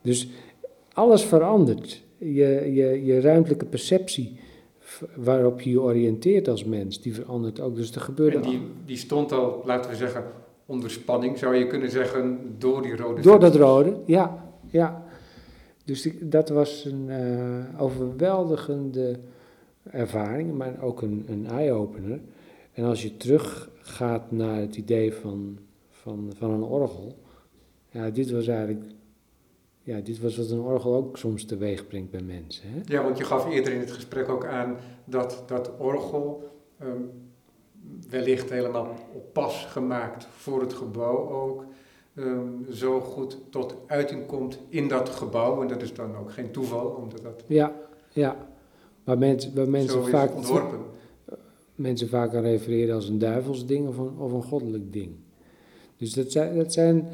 [0.03, 0.29] Dus
[0.93, 2.03] alles verandert.
[2.19, 4.39] Je, je, je ruimtelijke perceptie
[5.15, 7.77] waarop je je oriënteert als mens, die verandert ook.
[7.77, 8.37] Dus er gebeurde...
[8.37, 10.25] En die, die stond al, laten we zeggen,
[10.67, 14.53] onder spanning, zou je kunnen zeggen, door die rode Door dat rode, ja.
[14.71, 15.07] ja.
[15.89, 19.19] Dus dat was een uh, overweldigende
[19.91, 22.21] ervaring, maar ook een, een eye-opener.
[22.73, 25.59] En als je teruggaat naar het idee van,
[25.91, 27.19] van, van een orgel,
[27.91, 28.85] ja, dit was eigenlijk
[29.83, 32.71] ja, dit was wat een orgel ook soms teweeg brengt bij mensen.
[32.71, 32.81] Hè?
[32.85, 37.03] Ja, want je gaf eerder in het gesprek ook aan dat dat orgel ehm,
[38.11, 41.65] wellicht helemaal op pas gemaakt voor het gebouw ook,
[42.19, 45.63] ehm, zo goed tot uiting komt in dat gebouw.
[45.63, 47.45] En dat is dan ook geen toeval, omdat dat.
[47.47, 47.73] Ja,
[48.13, 48.49] ja.
[49.05, 50.35] Waar, mensen waar mensen vaak.
[50.35, 50.79] Ontworpen.
[51.75, 55.11] Mensen vaak aan refereren als een duivelsding of een, of een goddelijk ding.
[55.97, 57.09] Dus dat zijn, dat zijn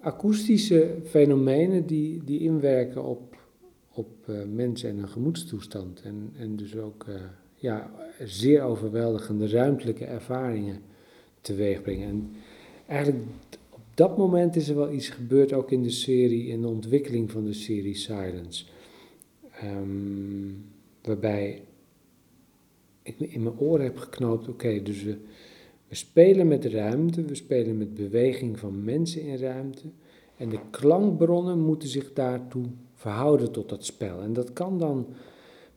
[0.00, 3.36] akoestische fenomenen die, die inwerken op,
[3.92, 6.02] op uh, mensen en een gemoedstoestand.
[6.02, 7.14] En, en dus ook uh,
[7.54, 7.90] ja,
[8.24, 10.82] zeer overweldigende ruimtelijke ervaringen
[11.40, 12.08] teweeg brengen.
[12.08, 12.32] En
[12.86, 13.24] eigenlijk
[13.94, 17.44] dat moment is er wel iets gebeurd, ook in de serie, in de ontwikkeling van
[17.44, 18.64] de serie Silence.
[19.64, 20.64] Um,
[21.02, 21.62] waarbij
[23.02, 25.16] ik in mijn oren heb geknoopt, oké, dus we
[25.94, 29.82] we spelen met ruimte, we spelen met beweging van mensen in ruimte.
[30.36, 34.20] En de klankbronnen moeten zich daartoe verhouden tot dat spel.
[34.20, 35.06] En dat kan dan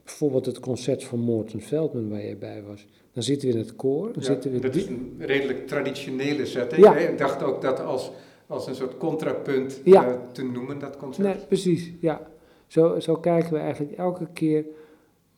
[0.08, 2.86] bijvoorbeeld het concert van Morten Veldman waar jij bij was.
[3.14, 4.14] Dan zitten we in het koor.
[4.14, 6.84] Dan zitten we dat is een redelijk traditionele setting.
[6.84, 6.98] Ja.
[6.98, 8.12] Ik dacht ook dat als,
[8.48, 10.08] als een soort contrapunt ja.
[10.08, 11.28] uh, te noemen, dat concert.
[11.28, 12.28] Nee, precies, ja.
[12.68, 14.66] Zo, zo kijken we eigenlijk elke keer,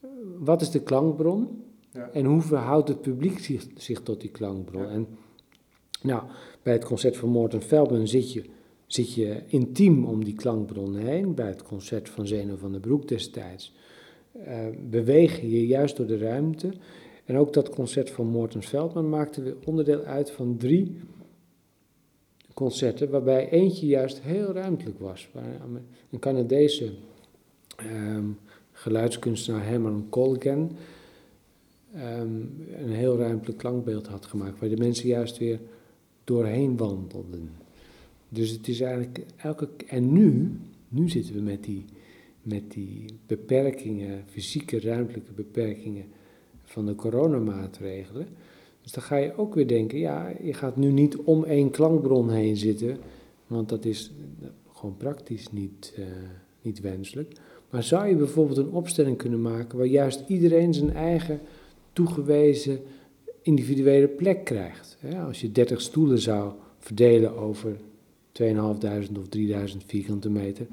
[0.02, 1.64] uh, wat is de klankbron?
[2.12, 4.88] En hoe verhoudt het publiek zich, zich tot die klankbron?
[4.88, 5.08] En
[6.02, 6.24] nou,
[6.64, 8.44] bij het concert van Morten Feldman zit je,
[8.86, 11.36] zit je intiem om die klankbron heen.
[11.36, 13.74] Bij het concert van Zeno van der Broek destijds
[14.90, 16.74] beweeg je juist door de ruimte.
[17.26, 20.98] En ook dat concert van Morten Feldman maakte weer onderdeel uit van drie
[22.54, 25.30] concerten, waarbij eentje juist heel ruimtelijk was.
[26.12, 26.92] Een Canadese
[27.86, 28.38] um,
[28.72, 30.72] geluidskunstenaar Herman Colgan
[31.96, 35.60] um, een heel ruimtelijk klankbeeld had gemaakt, waar de mensen juist weer
[36.24, 37.52] doorheen wandelden.
[38.30, 39.70] Dus het is eigenlijk elke.
[39.88, 40.52] En nu,
[40.90, 41.86] nu zitten we met die,
[42.50, 46.06] met die beperkingen, fysieke, ruimtelijke beperkingen
[46.64, 48.28] van de coronamaatregelen.
[48.82, 52.32] Dus dan ga je ook weer denken, ja, je gaat nu niet om één klankbron
[52.32, 52.98] heen zitten,
[53.48, 54.12] want dat is
[54.74, 56.06] gewoon praktisch niet, uh,
[56.62, 57.34] niet wenselijk.
[57.70, 61.40] Maar zou je bijvoorbeeld een opstelling kunnen maken waar juist iedereen zijn eigen
[61.94, 62.80] toegewezen
[63.42, 64.98] individuele plek krijgt.
[65.26, 67.78] Als je 30 stoelen zou verdelen over
[68.32, 70.68] 2500 of 3000 vierkante meter,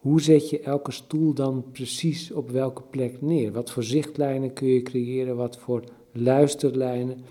[0.00, 3.52] hoe zet je elke stoel dan precies op welke plek neer?
[3.52, 5.36] Wat voor zichtlijnen kun je creëren?
[5.36, 7.24] Wat voor luisterlijnen?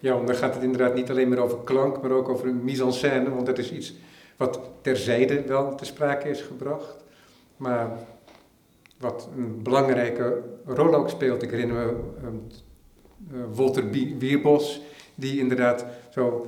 [0.00, 2.84] Ja, want dan gaat het inderdaad niet alleen maar over klank, maar ook over mise
[2.84, 3.94] en scène, want dat is iets
[4.36, 7.04] wat terzijde wel te sprake is gebracht.
[7.56, 7.98] Maar
[8.98, 11.94] wat een belangrijke rol ook speelt, ik herinner me
[13.32, 14.80] uh, Walter Wierbos,
[15.14, 16.46] die inderdaad zo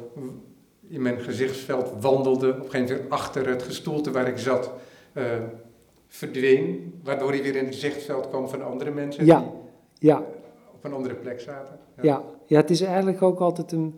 [0.88, 4.70] in mijn gezichtsveld wandelde, op een gegeven moment achter het gestoelte waar ik zat,
[5.18, 5.24] uh,
[6.06, 9.40] verdween, waardoor hij weer in het gezichtsveld kwam van andere mensen ja.
[9.40, 10.24] die ja.
[10.74, 11.78] op een andere plek zaten.
[11.96, 12.02] Ja.
[12.02, 12.24] ja.
[12.46, 13.94] Ja, het is eigenlijk ook altijd een,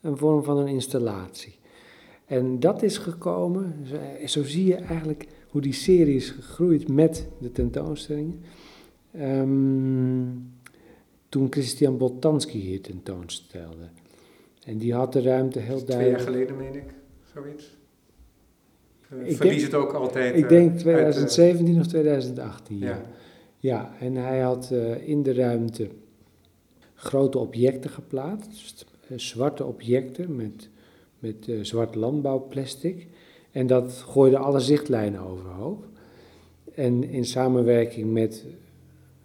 [0.00, 1.58] een vorm van een installatie.
[2.24, 7.28] En dat is gekomen, zo, zo zie je eigenlijk hoe die serie is gegroeid met
[7.38, 8.42] de tentoonstellingen.
[9.20, 10.52] Um,
[11.28, 13.88] toen Christian Boltanski hier tentoonstelde.
[14.64, 16.18] En die had de ruimte heel duidelijk...
[16.18, 16.94] Twee jaar geleden, meen ik,
[17.34, 17.78] zoiets.
[19.12, 20.36] Uh, ik verlies het ook altijd.
[20.36, 22.78] Ik denk 2017 uit, uh, of 2018.
[22.78, 23.02] Ja.
[23.58, 24.72] ja, en hij had
[25.04, 25.88] in de ruimte
[26.94, 30.68] grote objecten geplaatst, zwarte objecten met,
[31.18, 33.06] met zwart landbouwplastic.
[33.50, 35.84] En dat gooide alle zichtlijnen overhoop.
[36.74, 38.44] En in samenwerking met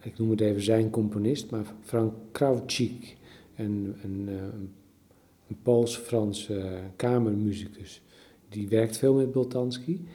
[0.05, 3.15] ik noem het even zijn componist, maar Frank Krawczyk,
[3.55, 4.35] een, een, eh,
[5.47, 8.01] een Pools-Franse kamermuzikus.
[8.49, 10.05] Die werkt veel met Boltanski.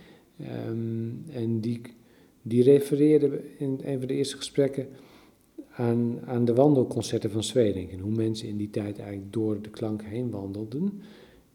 [0.69, 1.81] Um, en die,
[2.43, 4.89] die refereerde in een van de eerste gesprekken
[5.75, 7.91] aan, aan de wandelconcerten van Zweden.
[7.91, 11.03] En hoe mensen in die tijd eigenlijk door de klank heen wandelden.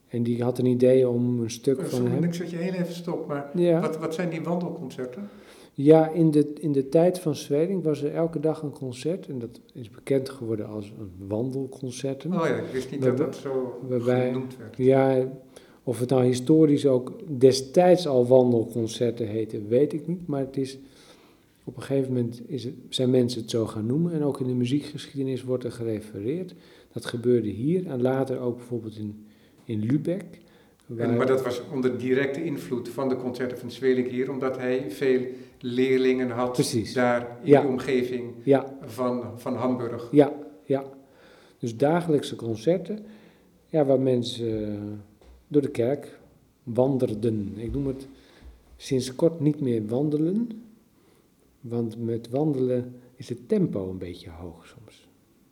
[0.07, 2.23] En die had een idee om een stuk van hem...
[2.23, 3.79] Ik zet je heel even stop, maar ja.
[3.79, 5.29] wat, wat zijn die wandelconcerten?
[5.73, 9.27] Ja, in de, in de tijd van Zweden was er elke dag een concert.
[9.27, 12.25] En dat is bekend geworden als een wandelconcert.
[12.25, 14.77] Oh ja, ik wist niet dat dat zo waarbij, genoemd werd.
[14.77, 15.27] Ja,
[15.87, 20.27] of het nou historisch ook destijds al wandelconcerten heette, weet ik niet.
[20.27, 20.77] Maar het is
[21.67, 24.47] Op een gegeven moment is het, zijn mensen het zo gaan noemen en ook in
[24.47, 26.53] de muziekgeschiedenis wordt er gerefereerd.
[26.93, 29.25] Dat gebeurde hier en later ook bijvoorbeeld in,
[29.63, 30.23] in Lübeck.
[30.97, 34.85] En, maar dat was onder directe invloed van de concerten van Zweling hier, omdat hij
[34.91, 35.21] veel
[35.59, 36.93] leerlingen had Precies.
[36.93, 37.61] daar in Ja.
[37.61, 40.07] de omgeving Ja, van, van Hamburg.
[40.11, 40.83] ja, ja.
[41.59, 43.05] Dus dagelijkse concerten,
[43.69, 45.01] ja, waar mensen
[45.47, 46.19] door de kerk
[46.63, 47.53] wanderden.
[47.55, 48.07] Ik noem het
[48.75, 50.49] sinds kort niet meer wandelen,
[51.61, 55.07] want met wandelen is het tempo een beetje hoog soms.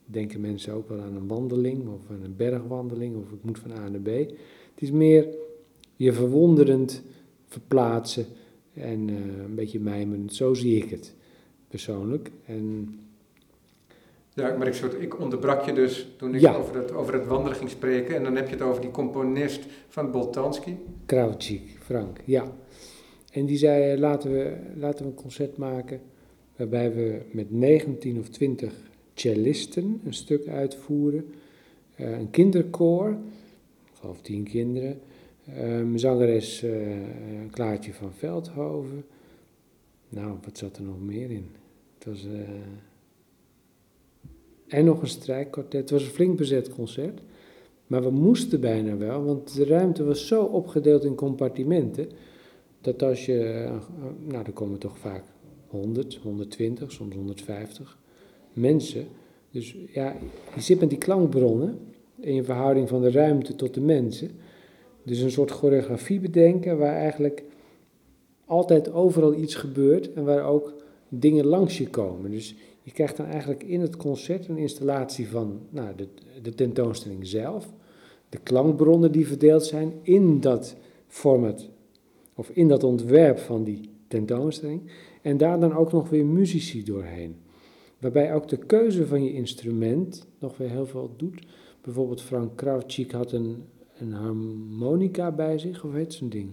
[0.05, 3.71] Denken mensen ook wel aan een wandeling of aan een bergwandeling of ik moet van
[3.71, 4.07] A naar B.
[4.07, 5.27] Het is meer
[5.95, 7.03] je verwonderend
[7.45, 8.25] verplaatsen
[8.73, 10.33] en eh, een beetje mijmerend.
[10.33, 11.15] Zo zie ik het
[11.67, 12.31] persoonlijk.
[12.45, 12.95] En
[14.35, 16.55] Ja, maar ik, soort, ik onderbrak je dus toen ik Ja.
[16.55, 18.15] over, het, over het wandelen ging spreken.
[18.15, 20.77] En dan heb je het over die componist van Boltanski.
[21.05, 22.51] Krautschik, Frank, ja.
[23.31, 26.01] En die zei, eh, laten we, laten we een concert maken
[26.55, 28.73] waarbij we met 19 of 20
[29.13, 31.25] cellisten een stuk uitvoeren.
[31.95, 33.09] Eh, een kinderkoor,
[33.85, 34.99] ik geloof 10 kinderen.
[35.57, 36.71] Ehm zangeres eh,
[37.51, 39.05] Klaartje van Veldhoven.
[40.09, 41.47] Nou, wat zat er nog meer in?
[41.97, 42.25] Het was...
[42.25, 42.31] eh,
[44.73, 45.79] en nog een strijkkwartet.
[45.79, 47.21] Het was een flink bezet concert.
[47.87, 52.09] Maar we moesten bijna wel, want de ruimte was zo opgedeeld in compartimenten.
[52.81, 53.75] Dat als je, eh,
[54.27, 55.23] nou er komen toch vaak
[55.67, 57.97] 100, 120, soms 150
[58.53, 59.07] mensen.
[59.51, 60.15] Dus ja,
[60.55, 61.79] je zit met die klankbronnen
[62.19, 64.31] in verhouding van de ruimte tot de mensen.
[65.03, 67.43] Dus een soort choreografie bedenken waar eigenlijk
[68.45, 70.73] altijd overal iets gebeurt en waar ook
[71.09, 72.31] dingen langs je komen.
[72.31, 76.07] Dus je krijgt dan eigenlijk in het concert een installatie van nou, de,
[76.41, 77.73] de tentoonstelling zelf,
[78.29, 80.75] de klankbronnen die verdeeld zijn in dat
[81.07, 81.69] format
[82.33, 84.81] of in dat ontwerp van die tentoonstelling
[85.21, 87.35] en daar dan ook nog weer muzici doorheen.
[87.99, 91.45] Waarbij ook de keuze van je instrument nog weer heel veel doet.
[91.81, 93.63] Bijvoorbeeld Frank Krautschik had een,
[93.97, 96.49] een harmonica bij zich, of heet zo'n ding?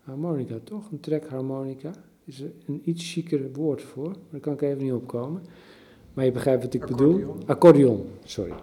[0.00, 0.90] Harmonica, toch?
[0.90, 1.90] Een trekharmonica.
[2.26, 5.42] Is er een iets chiquer woord voor, maar daar kan ik even niet opkomen.
[6.14, 7.14] Maar je begrijpt wat ik bedoel.
[7.14, 7.46] Accordeon.
[7.46, 8.54] Accordeon, sorry.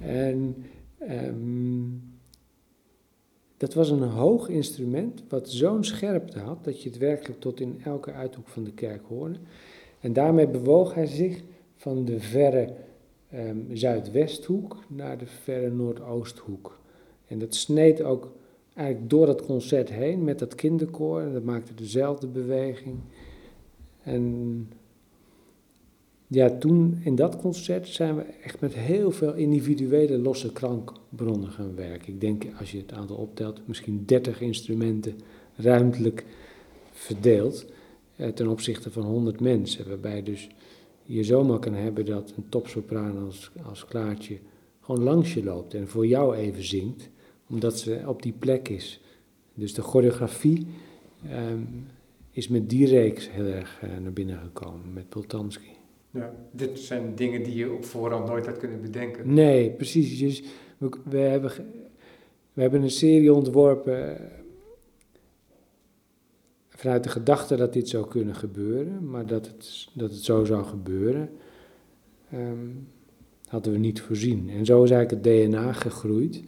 [0.00, 0.56] En
[0.98, 1.88] ehm,
[3.56, 7.80] dat was een hoog instrument wat zo'n scherpte had dat je het werkelijk tot in
[7.84, 9.38] elke uithoek van de kerk hoorde.
[10.00, 11.42] En daarmee bewoog hij zich
[11.76, 12.74] van de verre
[13.30, 16.78] ehm, zuidwesthoek naar de verre noordoosthoek.
[17.26, 18.32] En dat sneed ook
[18.74, 21.32] eigenlijk door dat concert heen met dat kinderkoor.
[21.32, 22.96] Dat maakte dezelfde beweging.
[24.02, 24.68] En
[26.26, 31.74] ja, toen in dat concert zijn we echt met heel veel individuele losse klankbronnen gaan
[31.74, 32.12] werken.
[32.12, 35.14] Ik denk, als je het aantal optelt, misschien 30 instrumenten
[35.56, 36.24] ruimtelijk
[36.92, 37.66] verdeeld
[38.16, 39.88] eh, ten opzichte van 100 mensen.
[39.88, 40.48] Waarbij dus
[41.02, 44.38] je zomaar kan hebben dat een topsopraan als, als Klaartje
[44.80, 47.08] gewoon langs je loopt en voor jou even zingt,
[47.48, 49.00] omdat ze op die plek is.
[49.54, 50.66] Dus de choreografie
[51.28, 51.62] ehm,
[52.30, 55.72] is met die reeks heel erg eh, naar binnen gekomen, met Poltanski.
[56.10, 59.34] Ja, dit zijn dingen die je op voorhand nooit had kunnen bedenken.
[59.34, 60.18] Nee, precies.
[60.18, 60.42] Dus
[60.78, 61.50] we, we, hebben,
[62.52, 64.26] we hebben een serie ontworpen eh,
[66.68, 70.64] vanuit de gedachte dat dit zou kunnen gebeuren, maar dat het, dat het zo zou
[70.64, 71.30] gebeuren,
[72.30, 72.68] ehm,
[73.46, 74.50] hadden we niet voorzien.
[74.50, 76.42] En zo is eigenlijk het DNA gegroeid.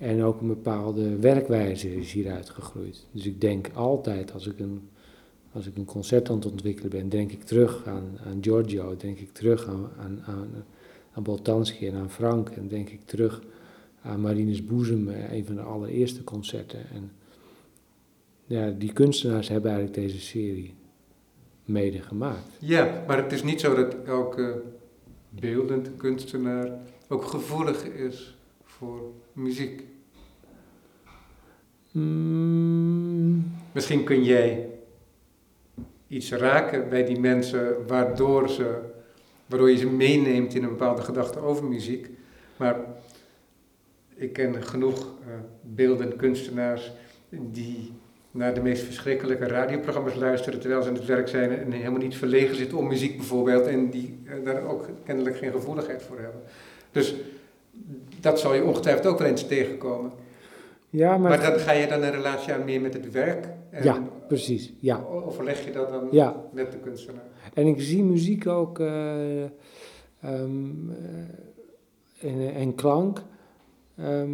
[0.00, 3.06] En ook een bepaalde werkwijze is hieruit gegroeid.
[3.12, 4.88] Dus ik denk altijd, als ik een,
[5.52, 9.18] als ik een concert aan het ontwikkelen ben, denk ik terug aan, aan Giorgio, denk
[9.18, 10.64] ik terug aan, aan, aan,
[11.12, 12.48] aan Boltanski en aan Frank.
[12.48, 13.42] En denk ik terug
[14.02, 16.90] aan Marines Boezem, eh, een van de allereerste concerten.
[16.92, 17.12] En
[18.46, 20.74] ja, die kunstenaars hebben eigenlijk deze serie
[21.64, 22.56] mede gemaakt.
[22.58, 24.62] Ja, maar het is niet zo dat elke
[25.28, 29.89] beeldend kunstenaar ook gevoelig is voor muziek.
[31.92, 34.68] Mm, Misschien kun jij
[36.06, 38.78] iets raken bij die mensen waardoor, ze,
[39.46, 42.10] waardoor je ze meeneemt in een bepaalde gedachte over muziek.
[42.56, 42.76] Maar
[44.14, 46.92] ik ken genoeg eh, beeldend kunstenaars
[47.28, 47.92] die
[48.30, 52.16] naar de meest verschrikkelijke radioprogramma's luisteren terwijl ze aan het werk zijn en helemaal niet
[52.16, 56.40] verlegen zitten om muziek bijvoorbeeld en die eh, daar ook kennelijk geen gevoeligheid voor hebben.
[56.92, 57.14] Dus
[58.20, 60.12] dat zal je ongetwijfeld ook wel eens tegenkomen.
[60.90, 61.30] Ja, maar...
[61.30, 63.48] Maar dan ga je dan een relatie aan meer met het werk?
[63.70, 64.72] En Ja, precies.
[64.78, 66.44] Ja, Overleg je dat dan ja.
[66.52, 67.24] met de kunstenaar?
[67.54, 69.50] En ik zie muziek ook eh, ehm,
[70.20, 73.22] eh, en, en klank.
[73.96, 74.30] ehm,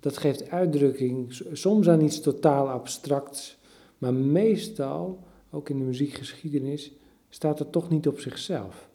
[0.00, 3.58] dat geeft uitdrukking soms aan iets totaal abstracts,
[3.98, 6.92] maar meestal ook in de muziekgeschiedenis,
[7.28, 8.88] staat er toch niet op zichzelf.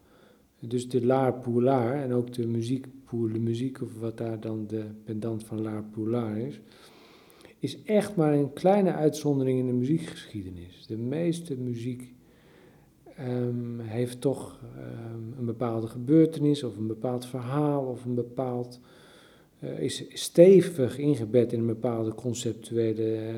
[0.60, 4.66] Dus de Laar Poulaar en ook de muziek pour de muziek, of wat daar dan
[4.68, 6.60] de pendant van Laar Poulaar is,
[7.64, 10.86] is echt maar een kleine uitzondering in de muziekgeschiedenis.
[10.88, 12.14] De meeste muziek
[13.20, 18.80] um, heeft toch um, een bepaalde gebeurtenis of een bepaald verhaal of een bepaald.
[19.60, 23.34] Uh, is stevig ingebed in een bepaalde conceptuele uh,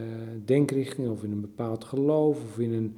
[0.45, 2.95] denkrichting of in een bepaald geloof of in een.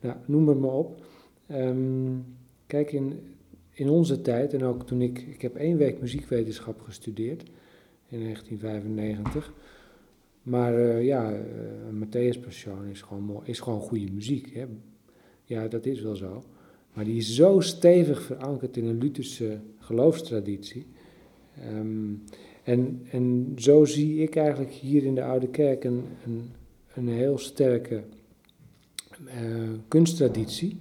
[0.00, 1.04] Nou, noem het maar op.
[1.50, 2.24] Um,
[2.66, 3.20] kijk, in,
[3.70, 5.18] in onze tijd, en ook toen ik.
[5.18, 7.42] Ik heb één week muziekwetenschap gestudeerd
[8.08, 9.52] in 1995.
[10.46, 11.40] Maar uh, ja, uh,
[11.90, 14.54] Matthäus Passion is gewoon, is gewoon goede muziek.
[14.54, 14.64] Hè?
[15.44, 16.44] Ja, dat is wel zo.
[16.92, 20.86] Maar die is zo stevig verankerd in een Lutherse geloofstraditie.
[21.74, 22.22] Um,
[22.62, 26.50] en, en zo zie ik eigenlijk hier in de Oude Kerk een, een,
[26.94, 28.02] een heel sterke
[29.24, 30.76] uh, kunsttraditie.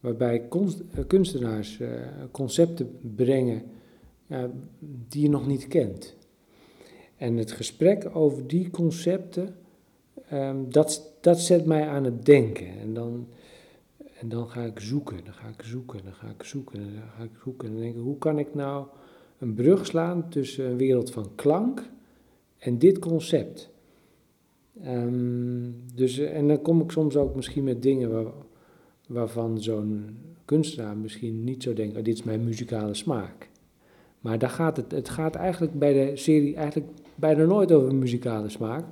[0.00, 1.80] Waarbij kunst, kunstenaars
[2.30, 3.62] concepten brengen
[5.08, 6.16] die je nog niet kent.
[7.18, 9.54] En het gesprek over die concepten,
[10.32, 12.78] um, dat, dat zet mij aan het denken.
[12.80, 13.28] En dan,
[14.20, 17.22] en dan ga ik zoeken, dan ga ik zoeken, dan ga ik zoeken, dan ga
[17.22, 17.68] ik zoeken.
[17.68, 18.86] En dan denk ik, hoe kan ik nou
[19.38, 21.90] een brug slaan tussen een wereld van klank
[22.58, 23.70] en dit concept?
[24.86, 28.32] Um, dus, en dan kom ik soms ook misschien met dingen waar,
[29.08, 33.48] waarvan zo'n kunstenaar misschien niet zo denkt, oh, dit is mijn muzikale smaak.
[34.20, 38.48] Maar daar gaat het, het gaat eigenlijk bij de serie eigenlijk bijna nooit over muzikale
[38.48, 38.84] smaak.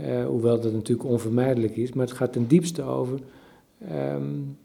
[0.00, 3.20] Uh, hoewel dat natuurlijk onvermijdelijk is, maar het gaat ten diepste over.
[3.92, 4.56] Um,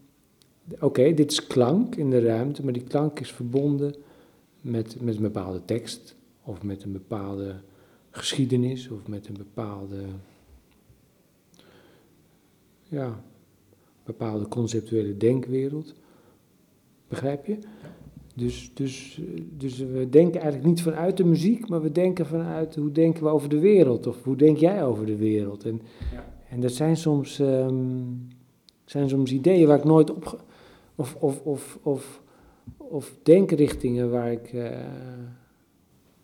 [0.80, 3.94] Oké, dit is klank in de ruimte, maar die klank is verbonden
[4.60, 7.54] met, met een bepaalde tekst, of met een bepaalde
[8.10, 10.02] geschiedenis, of met een bepaalde.
[12.82, 13.22] Ja,
[14.04, 15.94] bepaalde conceptuele denkwereld.
[17.08, 17.58] Begrijp je?
[18.36, 19.20] Dus, dus,
[19.56, 23.28] dus we denken eigenlijk niet vanuit de muziek, maar we denken vanuit hoe denken we
[23.28, 25.64] over de wereld of hoe denk jij over de wereld.
[25.64, 25.80] En,
[26.12, 26.32] ja.
[26.48, 28.28] en dat zijn soms, um,
[28.84, 30.44] zijn soms ideeën waar ik nooit op.
[30.94, 32.22] Of, of, of, of,
[32.76, 34.70] of denkrichtingen waar ik uh,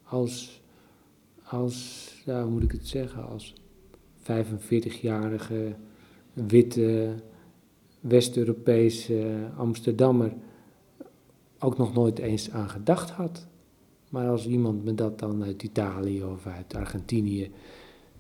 [0.03, 0.63] als,
[1.43, 3.55] als, ja, hoe moet ik het zeggen, als
[4.23, 5.75] 45-jarige
[6.33, 7.15] witte
[8.01, 10.33] West-Europese Amsterdammer
[11.61, 13.47] ook nog nooit eens aan gedacht had.
[14.09, 17.51] Maar als iemand me dat dan uit Italië of uit Argentinië,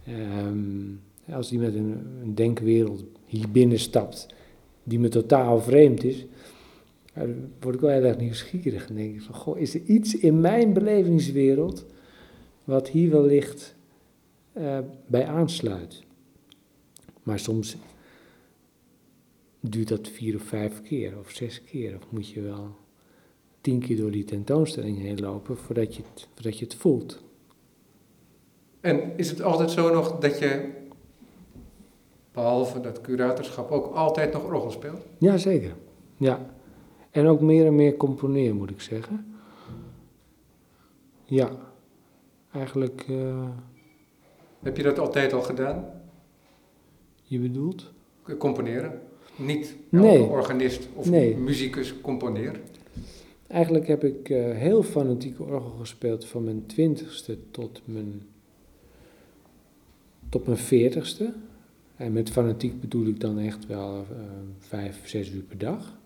[0.08, 1.00] um,
[1.32, 4.26] als die met een, denkwereld hier binnenstapt
[4.82, 6.26] die me totaal vreemd is,
[7.14, 10.16] dan word ik wel heel erg nieuwsgierig en denk ik van, goh, is er iets
[10.16, 11.86] in mijn belevingswereld
[12.64, 13.74] wat hier wellicht
[14.56, 16.02] uh, bij aansluit?
[17.22, 17.76] Maar soms
[19.60, 22.76] duurt dat vier of vijf keer of zes keer, of moet je wel
[23.60, 27.22] tien keer door die tentoonstelling heen lopen voordat je het, voordat je het voelt.
[28.80, 30.70] En is het altijd zo nog dat je,
[32.32, 35.06] behalve dat curatorschap, ook altijd nog orgel speelt?
[35.18, 35.74] Ja, zeker.
[36.16, 36.46] Ja.
[37.10, 39.34] En ook meer en meer componeren, moet ik zeggen.
[41.24, 41.50] Ja.
[42.52, 43.06] Eigenlijk...
[43.10, 43.48] Uh...
[44.62, 45.84] Heb je dat altijd al gedaan?
[47.22, 47.92] Je bedoelt?
[48.38, 49.00] Componeren?
[49.36, 50.22] Niet nee.
[50.22, 51.36] organist of nee.
[51.36, 52.79] muzikus componeert?
[53.50, 58.22] Eigenlijk heb ik uh, heel fanatiek orgel gespeeld van mijn twintigste tot mijn,
[60.28, 61.32] tot mijn veertigste.
[61.96, 64.18] En met fanatiek bedoel ik dan echt wel uh,
[64.58, 65.98] vijf, zes uur per dag.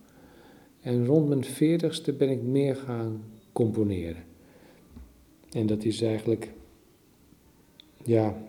[0.80, 4.24] En rond mijn veertigste ben ik meer gaan componeren.
[5.50, 6.50] En dat is eigenlijk,
[8.04, 8.42] ja,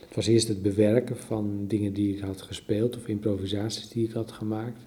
[0.00, 4.12] het was eerst het bewerken van dingen die ik had gespeeld of improvisaties die ik
[4.12, 4.80] had gemaakt.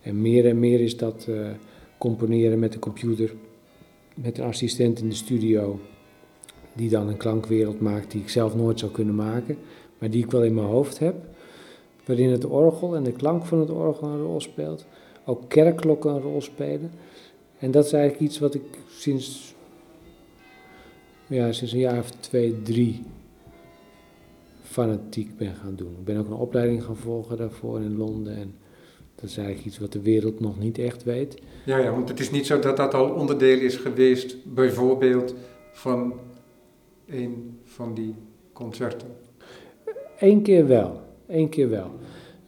[0.00, 1.26] En meer en meer is dat...
[1.28, 1.50] Uh,
[1.98, 3.34] componeren met de computer,
[4.14, 5.80] met een assistent in de studio,
[6.72, 9.58] die dan een klankwereld maakt die ik zelf nooit zou kunnen maken,
[9.98, 11.14] maar die ik wel in mijn hoofd heb,
[12.04, 14.86] waarin het orgel en de klank van het orgel een rol speelt,
[15.24, 16.90] ook kerkklokken een rol spelen.
[17.58, 19.54] En dat is eigenlijk iets wat ik sinds,
[21.26, 23.02] ja, sinds een jaar of twee, drie
[24.62, 25.92] fanatiek ben gaan doen.
[25.98, 28.54] Ik ben ook een opleiding gaan volgen daarvoor in Londen en
[29.20, 31.42] dat is eigenlijk iets wat de wereld nog niet echt weet.
[31.64, 35.34] Ja, ja, want het is niet zo dat dat al onderdeel is geweest, bijvoorbeeld
[35.72, 36.14] van
[37.06, 38.14] een van die
[38.52, 39.08] concerten.
[40.18, 41.90] Eén keer wel, één keer wel.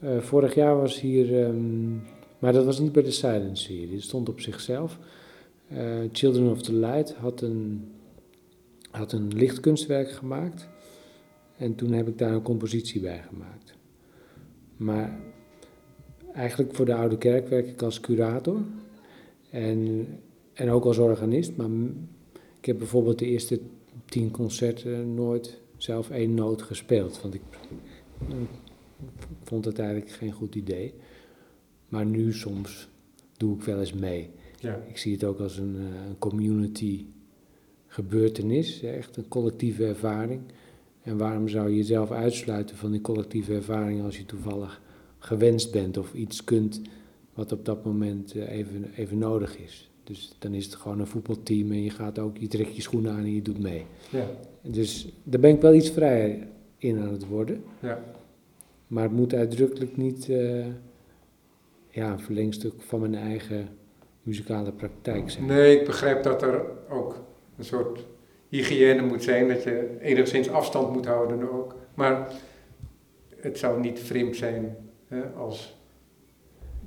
[0.04, 2.02] Uh, vorig jaar was hier, um,
[2.38, 4.98] maar dat was niet bij de Silence serie, het stond op zichzelf.
[5.72, 5.78] Uh,
[6.12, 7.90] Children of the Light had een,
[8.90, 10.68] had een lichtkunstwerk gemaakt
[11.56, 13.74] en toen heb ik daar een compositie bij gemaakt.
[14.76, 15.18] Maar
[16.32, 18.60] eigenlijk voor de Oude Kerk werk ik als curator.
[19.50, 20.06] En,
[20.52, 21.56] en ook als organist.
[21.56, 21.68] Maar
[22.58, 23.60] ik heb bijvoorbeeld de eerste
[24.04, 27.20] tien concerten nooit zelf één noot gespeeld.
[27.22, 27.42] Want ik,
[29.42, 30.94] vond het eigenlijk geen goed idee.
[31.88, 32.88] Maar nu soms
[33.36, 34.30] doe ik wel eens mee.
[34.58, 34.82] Ja.
[34.88, 37.04] Ik zie het ook als een, eh, een community
[37.86, 40.40] gebeurtenis, echt een collectieve ervaring.
[41.02, 44.80] En waarom zou je jezelf uitsluiten van die collectieve ervaring als je toevallig
[45.20, 46.80] gewenst bent of iets kunt
[47.34, 49.90] wat op dat moment eh, even, even nodig is?
[50.04, 53.12] Dus dan is het gewoon een voetbalteam en je gaat ook, je trekt je schoenen
[53.12, 53.84] aan en je doet mee.
[54.10, 54.26] Ja.
[54.62, 56.46] Dus daar ben ik wel iets vrijer
[56.78, 57.64] in aan het worden.
[57.80, 58.04] Ja.
[58.86, 60.66] Maar het moet uitdrukkelijk niet uh,
[61.88, 63.68] ja, een verlengstuk van mijn eigen
[64.22, 65.46] muzikale praktijk zijn.
[65.46, 67.24] Nee, ik begrijp dat er ook
[67.58, 68.06] een soort
[68.48, 71.74] hygiëne moet zijn, dat je enigszins afstand moet houden ook.
[71.94, 72.32] Maar
[73.36, 74.76] het zou niet vreemd zijn
[75.36, 75.78] als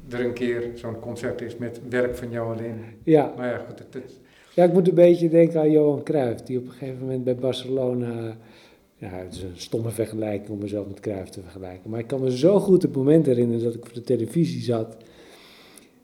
[0.10, 2.76] er een keer zo'n concert is met werk van jou alleen.
[3.04, 3.34] Ja.
[3.38, 4.20] Maar ja, goed, het, het...
[4.54, 7.36] ja, ik moet een beetje denken aan Johan Cruijff, die op een gegeven moment bij
[7.36, 8.38] Barcelona...
[8.96, 11.90] Ja, het is een stomme vergelijking om mezelf met Cruijff te vergelijken.
[11.90, 14.98] Maar ik kan me zo goed het moment herinneren dat ik voor de televisie zat.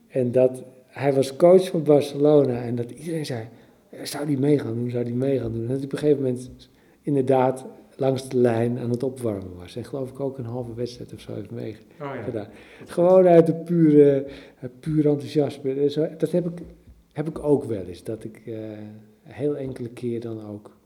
[0.08, 2.62] En dat hij was coach van Barcelona.
[2.62, 3.48] En dat iedereen zei,
[4.04, 5.62] zou die mee gaan doen, zou die mee gaan doen.
[5.62, 6.50] En dat op een gegeven moment
[7.02, 7.66] inderdaad
[8.00, 9.76] langs de lijn aan het opwarmen was.
[9.76, 12.18] En geloof ik ook een halve wedstrijd of zo heeft meegedaan.
[12.18, 12.50] Oh, ja.
[12.86, 14.26] Gewoon uit de pure,
[14.80, 15.92] puur enthousiasme.
[16.18, 16.66] Dat heb ik,
[17.12, 18.04] heb ik ook wel eens.
[18.04, 18.58] Dat ik uh,
[19.24, 20.78] heel enkele keer dan ook,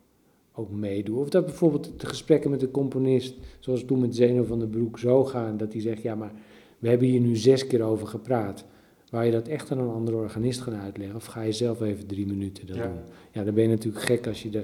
[0.54, 1.20] ook meedoe.
[1.20, 5.00] Of dat bijvoorbeeld de gesprekken met de componist, zoals toen met Zeno van den Broek,
[5.00, 5.58] zo gaan.
[5.58, 6.32] Dat hij zegt, ja maar
[6.80, 8.66] we hebben hier nu zes keer over gepraat.
[9.10, 11.16] Waar je dat echt aan een andere organist gaan uitleggen?
[11.16, 13.00] Of ga je zelf even drie minuten dat doen?
[13.32, 14.64] Ja, dan ben je natuurlijk gek als je, de,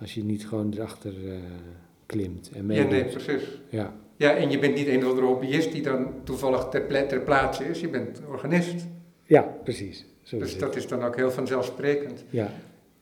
[0.00, 1.34] als je niet gewoon erachter uh,
[2.06, 2.50] klimt.
[2.54, 3.60] En ja, nee, precies.
[3.68, 3.94] Ja.
[4.16, 7.64] ja, en je bent niet een of andere hobbyist die dan toevallig ter, ter plaatse
[7.64, 7.80] is.
[7.80, 8.86] Je bent organist.
[9.24, 10.06] Ja, precies.
[10.22, 12.24] Zo dus dat is dan ook heel vanzelfsprekend.
[12.30, 12.52] Ja,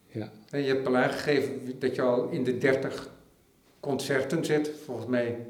[0.07, 0.31] ja.
[0.51, 3.11] En je hebt al aangegeven dat je al in de dertig
[3.81, 4.71] concerten zit.
[4.85, 5.47] Volgens mij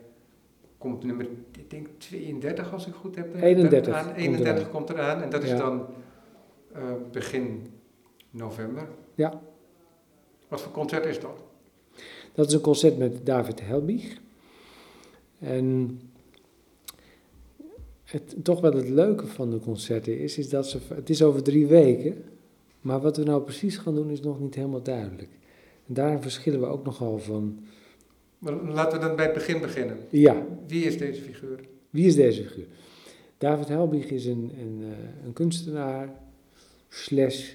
[0.79, 3.43] komt nummer, ik denk 32 als ik goed heb.
[3.43, 3.95] 31.
[3.95, 5.87] Aan, 31 komt eraan en dat is dan
[6.77, 6.83] uh,
[7.13, 7.67] begin
[8.31, 8.89] november.
[9.15, 9.41] Ja.
[10.49, 11.43] Wat voor concert is dat?
[12.35, 14.17] Dat is een concert met David Helbig.
[15.39, 16.01] En
[18.05, 21.43] het, toch wel het leuke van de concerten is, is dat ze, het is over
[21.43, 22.25] drie weken,
[22.81, 25.31] maar wat we nou precies gaan doen is nog niet helemaal duidelijk.
[25.87, 27.59] En daarin verschillen we ook nogal van
[28.39, 29.97] maar laten we dan bij het begin beginnen.
[30.11, 30.47] Ja.
[30.67, 31.61] Wie is deze figuur?
[31.91, 32.67] Wie is deze figuur?
[33.39, 36.15] David Helbig is een, een, eh, een kunstenaar
[36.89, 37.55] slash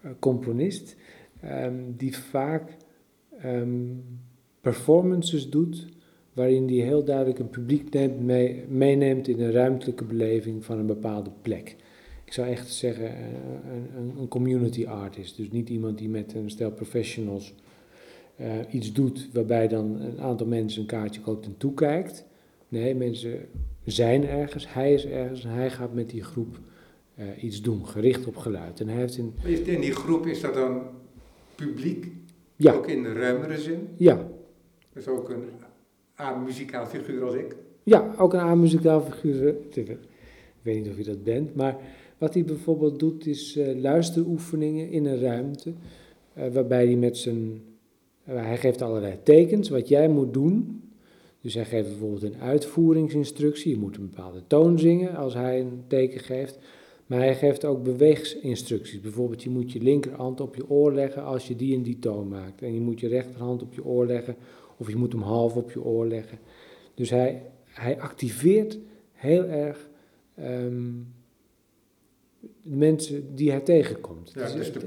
[0.00, 0.96] eh, componist
[1.40, 2.76] ehm, die vaak
[3.40, 3.94] ehm,
[4.60, 5.86] performances doet
[6.32, 10.86] waarin hij heel duidelijk een publiek neemt, mee, meeneemt in een ruimtelijke beleving van een
[10.86, 11.76] bepaalde plek.
[12.24, 13.24] Ik zou echt zeggen eh,
[13.96, 17.54] een, een community artist, dus niet iemand die met een stel professionals
[18.40, 22.24] uh, iets doet waarbij dan een aantal mensen een kaartje koopt en toekijkt.
[22.68, 23.38] Nee, mensen
[23.84, 26.58] zijn ergens, hij is ergens en hij gaat met die groep
[27.18, 28.80] uh, iets doen, gericht op geluid.
[28.80, 29.18] En hij heeft
[29.66, 30.82] in die groep is dat dan
[31.56, 32.12] publiek?
[32.56, 32.72] Ja.
[32.72, 33.88] Ook in de ruimere zin?
[33.96, 34.28] Ja.
[34.92, 35.44] Dus ook een
[36.20, 37.56] A-muzikaal figuur als ik?
[37.82, 39.54] Ja, ook een A-muzikaal figuur.
[39.74, 39.98] Ik
[40.62, 41.76] weet niet of je dat bent, maar
[42.18, 45.72] wat hij bijvoorbeeld doet is uh, luisteroefeningen in een ruimte,
[46.52, 47.60] waarbij hij met zijn
[48.34, 50.82] hij geeft allerlei tekens wat jij moet doen.
[51.40, 53.70] Dus hij geeft bijvoorbeeld een uitvoeringsinstructie.
[53.70, 56.58] Je moet een bepaalde toon zingen als hij een teken geeft.
[57.06, 59.00] Maar hij geeft ook beweegsinstructies.
[59.00, 62.28] Bijvoorbeeld, je moet je linkerhand op je oor leggen als je die en die toon
[62.28, 62.62] maakt.
[62.62, 64.36] En je moet je rechterhand op je oor leggen,
[64.76, 66.38] of je moet hem half op je oor leggen.
[66.94, 68.78] Dus hij, hij activeert
[69.12, 69.88] heel erg
[70.40, 71.14] um,
[72.62, 74.32] de mensen die hij tegenkomt.
[74.34, 74.80] Ja, dus de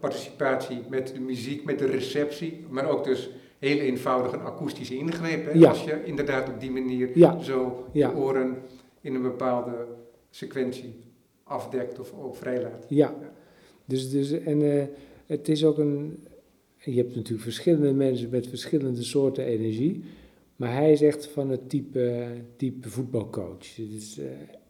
[0.00, 5.52] participatie met de muziek, met de receptie, maar ook dus heel eenvoudig een akoestische ingreep.
[5.52, 5.68] Hè?
[5.68, 7.10] Als je inderdaad op die manier
[7.40, 8.56] zo je oren
[9.00, 9.86] in een bepaalde
[10.30, 11.03] sequentie
[11.44, 12.84] afdekt of ook vrijlaat.
[12.88, 13.14] Ja,
[13.84, 14.82] dus, dus en uh,
[15.26, 16.24] het is ook een.
[16.76, 20.04] Je hebt natuurlijk verschillende mensen met verschillende soorten energie.
[20.56, 22.26] Maar hij is echt van het type,
[22.56, 23.76] type voetbalcoach.
[23.76, 24.24] Het is uh,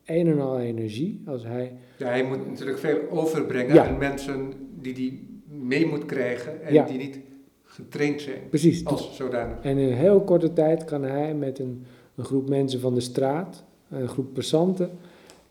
[0.05, 1.23] een en al energie.
[1.27, 5.19] Als hij, ja, hij moet natuurlijk veel overbrengen aan mensen die hij
[5.59, 7.19] mee moet krijgen en die niet
[7.63, 8.49] getraind zijn.
[8.49, 8.85] Precies.
[8.85, 9.61] Als zodanig.
[9.63, 13.01] En in een heel korte tijd kan hij met een, een groep mensen van de
[13.01, 14.91] straat, een groep passanten,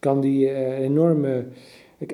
[0.03, 1.45] kan die uh, enorme,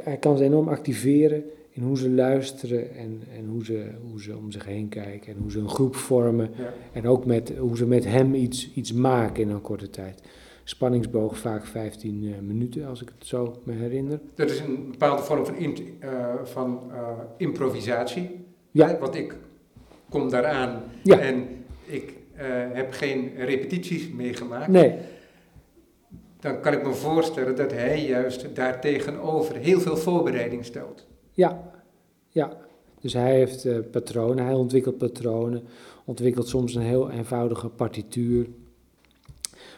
[0.04, 4.38] hij kan ze enorm activeren in hoe ze luisteren en, en hoe, ze, hoe ze
[4.38, 6.50] om zich heen kijken en hoe ze een groep vormen.
[6.94, 10.22] En ook met, hoe ze met hem iets, iets maken in een korte tijd.
[10.64, 14.20] spanningsboog vaak 15 uh, minuten, als ik het zo me herinner.
[14.36, 16.92] Dat is een bepaalde vorm van, in, uh, van
[17.38, 18.30] improvisatie.
[18.72, 18.98] Ja.
[19.00, 19.36] Want ik
[20.10, 21.20] kom daaraan Ja.
[21.20, 21.48] en
[21.86, 22.14] ik
[22.74, 24.68] heb geen repetities meegemaakt.
[24.68, 24.96] Nee,
[26.40, 31.08] Dan kan ik me voorstellen dat hij juist daartegenover heel veel voorbereiding stelt.
[31.34, 31.72] ja,
[32.30, 32.58] ja.
[33.02, 35.64] Dus hij heeft eh, patronen, hij ontwikkelt patronen,
[36.06, 38.48] ontwikkelt soms een heel eenvoudige partituur.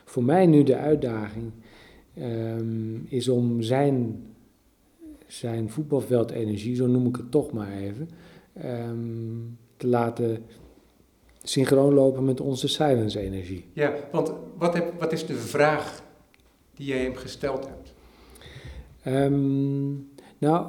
[0.06, 1.52] Voor mij nu de uitdaging
[2.14, 4.24] ehm, is om zijn,
[5.28, 8.10] zijn voetbalveldenergie, zo noem ik het toch maar even,
[8.54, 8.98] ehm,
[9.78, 10.46] te laten
[11.44, 13.66] synchroon lopen met onze silence-energie.
[13.74, 16.04] Ja, want wat, heb, wat is de vraag
[16.82, 17.94] die jij hem gesteld hebt?
[19.04, 19.92] Ehm,
[20.38, 20.68] nou,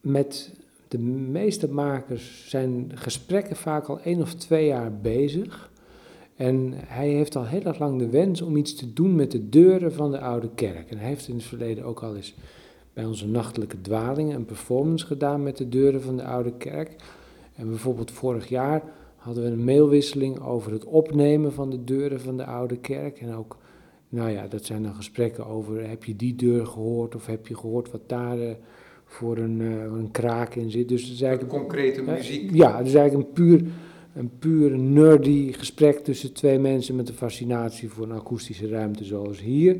[0.00, 0.54] met
[0.88, 5.70] de meeste makers zijn gesprekken vaak al één of twee jaar bezig.
[6.36, 9.48] En hij heeft al heel erg lang de wens om iets te doen met de
[9.48, 10.90] deuren van de oude kerk.
[10.90, 12.34] En hij heeft in het verleden ook al eens
[12.92, 16.96] bij onze nachtelijke dwalingen een performance gedaan met de deuren van de oude kerk.
[17.54, 18.82] En bijvoorbeeld vorig jaar
[19.16, 23.20] hadden we een mailwisseling over het opnemen van de deuren van de oude kerk.
[23.20, 23.56] En ook,
[24.10, 27.56] nou ja, dat zijn dan gesprekken over, heb je die deur gehoord of heb je
[27.56, 28.50] gehoord wat daar uh,
[29.04, 30.88] voor een, uh, een kraak in zit.
[30.88, 32.50] Dus het is eigenlijk concrete muziek.
[32.50, 33.62] Uh, ja, het is eigenlijk een puur,
[34.14, 39.40] een puur nerdy gesprek tussen twee mensen met een fascinatie voor een akoestische ruimte zoals
[39.40, 39.76] hier.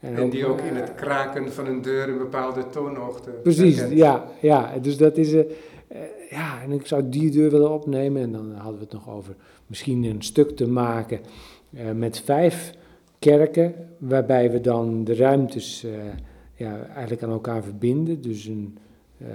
[0.00, 3.98] En, en die ook in het kraken van een deur een bepaalde toonhoogte Precies, herkent.
[3.98, 4.78] ja, ja.
[4.82, 5.30] Dus dat is...
[6.30, 8.22] Ja, en ik zou die deur willen opnemen.
[8.22, 9.34] En dan hadden we het nog over
[9.66, 11.20] misschien een stuk te maken
[11.94, 12.74] met vijf
[13.22, 15.92] kerken, waarbij we dan de ruimtes uh,
[16.54, 18.20] ja, eigenlijk aan elkaar verbinden.
[18.22, 18.78] Dus een,
[19.22, 19.28] uh,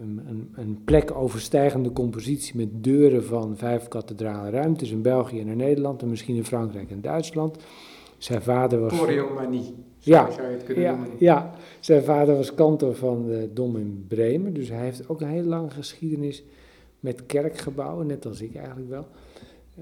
[0.00, 5.48] een, een, een, plek overstijgende compositie met deuren van vijf kathedrale ruimtes in België en
[5.48, 7.58] in Nederland en misschien in Frankrijk en Duitsland.
[8.18, 8.92] Zijn vader was...
[9.98, 11.10] Ja, zou je het kunnen ja, noemen.
[11.18, 15.28] ja, zijn vader was kantor van de Dom in Bremen, dus hij heeft ook een
[15.28, 16.44] hele lange geschiedenis
[17.00, 19.06] met kerkgebouwen, net als ik eigenlijk wel.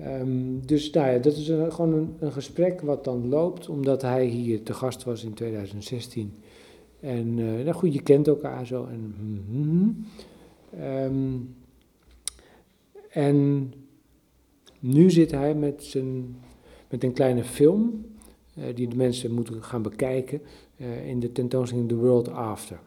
[0.06, 4.24] Um, dus nou ja, dat is een, gewoon een, gesprek wat dan loopt, omdat hij
[4.24, 6.32] hier te gast was in 2016.
[7.00, 8.86] En uh, nou goed, je kent elkaar zo.
[8.86, 9.14] En,
[9.48, 10.06] mm,
[10.82, 11.54] um,
[13.10, 13.72] en
[14.78, 16.36] nu zit hij met, zijn,
[16.88, 18.06] met een kleine film,
[18.58, 20.40] uh, die de mensen moeten gaan bekijken,
[20.76, 22.78] uh, in de tentoonstelling The World After.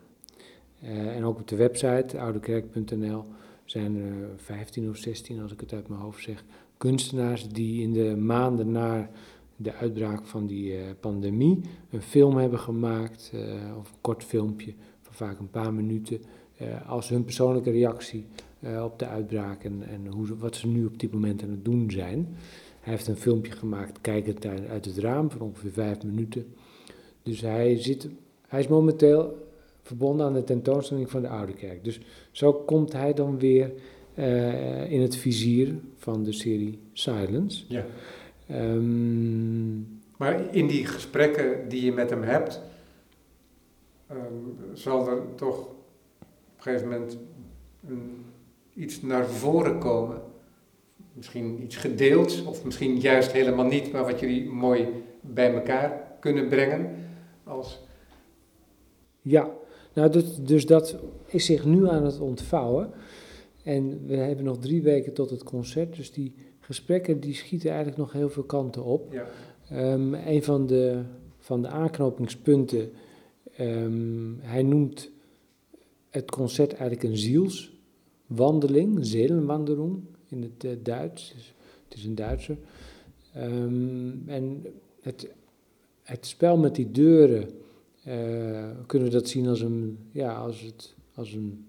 [0.82, 3.24] en ook op de website, oudekerk.nl,
[3.66, 6.44] zijn er 15 of 16, als ik het uit mijn hoofd zeg,
[6.82, 9.10] kunstenaars die in de maanden na
[9.56, 13.42] de uitbraak van die uh, pandemie een film hebben gemaakt, uh,
[13.80, 16.22] of een kort filmpje van vaak een paar minuten,
[16.62, 18.26] uh, als hun persoonlijke reactie
[18.84, 21.92] op de uitbraak en, en hoe, wat ze nu op dit moment aan het doen
[21.92, 22.36] zijn.
[22.80, 26.54] Hij heeft een filmpje gemaakt, kijkend uit het raam, van ongeveer vijf minuten.
[27.24, 28.10] Dus hij, zit,
[28.48, 29.48] hij is momenteel
[29.82, 31.84] verbonden aan de tentoonstelling van de Oude Kerk.
[31.84, 32.00] Dus
[32.32, 33.72] zo komt hij dan weer
[34.16, 37.64] uh, in het vizier van de serie Silence.
[37.68, 37.86] Ja.
[38.52, 42.62] Um, maar in die gesprekken die je met hem hebt,
[44.12, 47.18] um, zal er toch op een gegeven moment
[47.88, 48.26] een,
[48.74, 50.22] iets naar voren komen.
[51.14, 54.88] Misschien iets gedeeld, of misschien juist helemaal niet, maar wat jullie mooi
[55.22, 56.96] bij elkaar kunnen brengen.
[57.44, 57.80] Als
[59.22, 59.50] ja,
[59.94, 60.96] nou, dat, dus dat
[61.26, 62.92] is zich nu aan het ontvouwen.
[63.64, 67.98] En we hebben nog drie weken tot het concert, dus die gesprekken die schieten eigenlijk
[67.98, 69.14] nog heel veel kanten op.
[69.14, 69.28] Ja.
[69.94, 71.02] Um, een van de,
[71.38, 72.90] van de aanknopingspunten,
[73.60, 75.12] um, hij noemt
[76.10, 81.54] het concert eigenlijk een zielswandeling, Zeelenwanderung in het uh, Duits, dus
[81.84, 82.58] het is een Duitser.
[83.38, 84.66] Um, en
[85.02, 85.32] het,
[86.04, 87.50] het spel met die deuren,
[88.08, 91.66] uh, kunnen we dat zien als een, ja, als het, als een,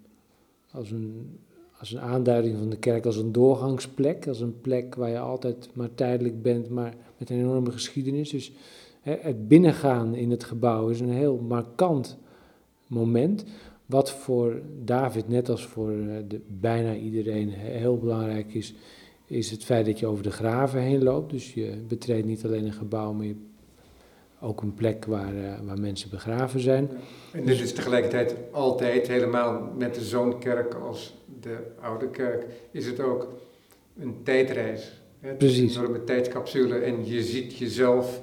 [0.70, 1.38] als een
[1.83, 5.68] als een aanduiding van de kerk als een doorgangsplek, als een plek waar je altijd
[5.72, 8.30] maar tijdelijk bent, maar met een enorme geschiedenis.
[8.30, 8.53] Dus
[9.01, 12.18] het binnengaan in het gebouw is een heel markant
[12.87, 13.45] moment,
[13.87, 15.93] wat voor David, net als voor
[16.28, 18.74] de, bijna iedereen, heel belangrijk is,
[19.26, 21.30] is het feit dat je over de graven heen loopt.
[21.30, 23.37] Dus je betreedt niet alleen een gebouw, maar je
[24.43, 26.90] ook een plek waar, uh, waar mensen begraven zijn.
[27.32, 32.86] En dit is tegelijkertijd altijd, helemaal met de zo'n kerk als de oude kerk, is
[32.86, 33.28] het ook
[33.99, 35.03] een tijdreis.
[35.20, 35.34] Hè?
[35.34, 35.74] Precies.
[35.76, 38.22] Een enorme tijdscapsule en je ziet jezelf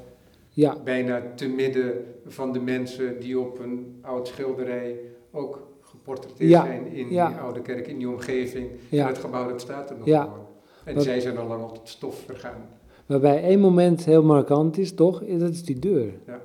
[0.49, 0.78] ja.
[0.84, 4.99] bijna te midden van de mensen die op een oud schilderij
[5.32, 7.28] ook geportretteerd Ja, zijn in ja.
[7.28, 8.70] die oude kerk, in die omgeving.
[8.89, 10.22] En het gebouw dat staat er nog Ja.
[10.22, 10.47] gewoon.
[10.86, 12.70] En zij zijn al lang al tot stof vergaan.
[13.10, 15.24] Waarbij één moment heel markant is, toch?
[15.26, 16.14] Dat is die deur.
[16.28, 16.41] Ja.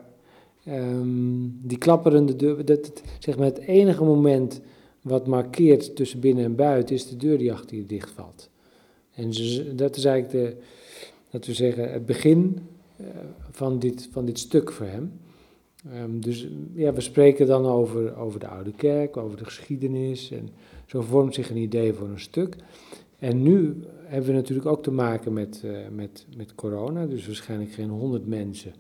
[0.64, 4.60] Ehm, die klapperende deur, dat, het, zeg maar het enige moment
[5.00, 8.50] wat markeert tussen binnen en buiten is de deur die achter je dichtvalt.
[9.14, 9.26] En
[9.76, 10.56] dat is eigenlijk de,
[11.30, 12.58] dat we zeggen, het begin
[13.00, 13.06] uh,
[13.50, 15.12] van, dit, van dit stuk voor hem.
[16.02, 20.48] Um, dus ja, we spreken dan over, over de oude kerk, over de geschiedenis en
[20.86, 22.56] zo vormt zich een idee voor een stuk.
[23.18, 27.72] En nu hebben we natuurlijk ook te maken met, uh, met, met corona, dus waarschijnlijk
[27.72, 28.72] geen 100 mensen,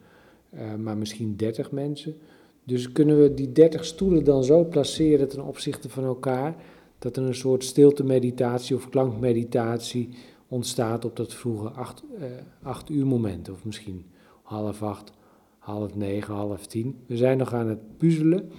[0.54, 2.16] uh, maar misschien 30 mensen.
[2.64, 6.56] Dus kunnen we die 30 stoelen dan zo placeren ten opzichte van elkaar,
[6.98, 10.08] dat er een soort stilte-meditatie of klankmeditatie
[10.48, 12.24] ontstaat op dat vroege 8 uh,
[12.62, 14.04] acht uur moment, of misschien
[14.42, 15.12] half acht,
[15.58, 16.98] half negen, half tien.
[17.06, 18.50] We zijn nog aan het puzzelen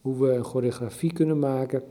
[0.00, 1.82] hoe we een choreografie kunnen maken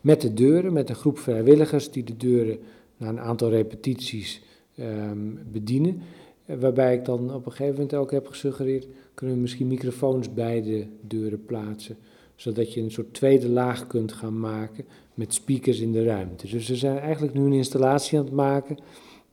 [0.00, 2.58] met de deuren, met een groep vrijwilligers die de deuren
[2.96, 4.42] na een aantal repetities
[4.80, 6.02] um, bedienen.
[6.46, 10.62] Waarbij ik dan op een gegeven moment ook heb gesuggereerd, kunnen we misschien microfoons bij
[10.62, 11.96] de deuren plaatsen.
[12.34, 14.84] Zodat je een soort tweede laag kunt gaan maken
[15.14, 16.48] met speakers in de ruimte.
[16.48, 18.78] Dus we zijn eigenlijk nu een installatie aan het maken,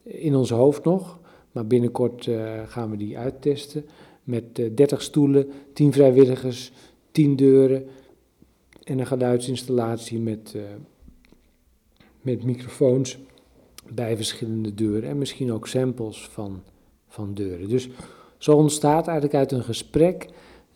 [0.04, 1.20] in ons hoofd nog.
[1.52, 3.86] Maar binnenkort uh, gaan we die uittesten.
[4.24, 6.72] Met uh, 30 stoelen, 10 vrijwilligers,
[7.12, 7.86] 10 deuren.
[8.84, 10.56] En een geluidsinstallatie met,
[12.22, 13.18] met microfoons
[13.96, 15.10] bij verschillende deuren.
[15.10, 16.64] En misschien ook samples van,
[17.08, 17.70] van deuren.
[17.70, 17.90] Dus
[18.38, 20.28] zo ontstaat eigenlijk uit een gesprek,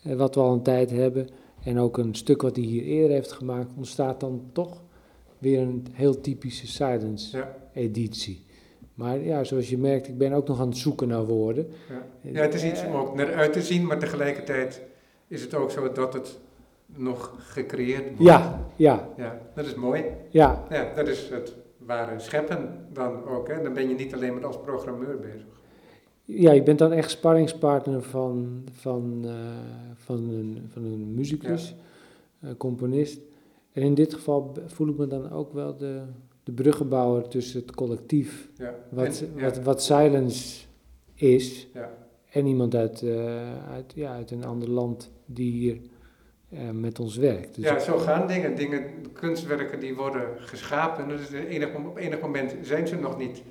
[0.03, 1.27] eh, wat we al een tijd hebben,
[1.63, 4.83] en ook een stuk wat hij hier eerder heeft gemaakt, ontstaat dan toch
[5.37, 8.45] weer een heel typische silence-editie.
[8.93, 11.67] Maar ja, zoals je merkt, ik ben ook nog aan het zoeken naar woorden.
[11.89, 14.81] Ja, ja het is iets om ook naar uit te zien, maar tegelijkertijd
[15.27, 16.39] is het ook zo dat het
[16.85, 18.23] nog gecreëerd wordt.
[18.23, 19.09] Ja, ja.
[19.17, 20.03] Ja, dat is mooi.
[20.29, 20.63] Ja.
[20.69, 21.53] Ja, dat is het
[21.85, 23.47] ware scheppen dan ook.
[23.47, 23.61] Hè.
[23.61, 25.45] Dan ben je niet alleen maar als programmeur bezig.
[26.23, 29.31] Ja, je bent dan echt sparringspartner van, van, uh,
[29.95, 31.75] van, een, van een muzikus,
[32.39, 32.47] ja.
[32.49, 33.19] uh, componist.
[33.71, 36.01] En in dit geval voel ik me dan ook wel de,
[36.43, 38.75] de bruggenbouwer tussen het collectief, ja.
[38.89, 39.43] wat, En- ja.
[39.43, 40.65] wat, wat silence
[41.13, 41.91] is, Ja.
[42.29, 45.77] en iemand uit, eh, uit, ja, uit een ander land die hier
[46.55, 47.55] eh, met ons werkt.
[47.55, 48.55] Dus Ja, zo gaan dingen.
[48.55, 48.83] dingen.
[49.13, 51.07] Kunstwerken die worden geschapen.
[51.07, 53.41] Dus enige, op enig moment zijn ze nog niet.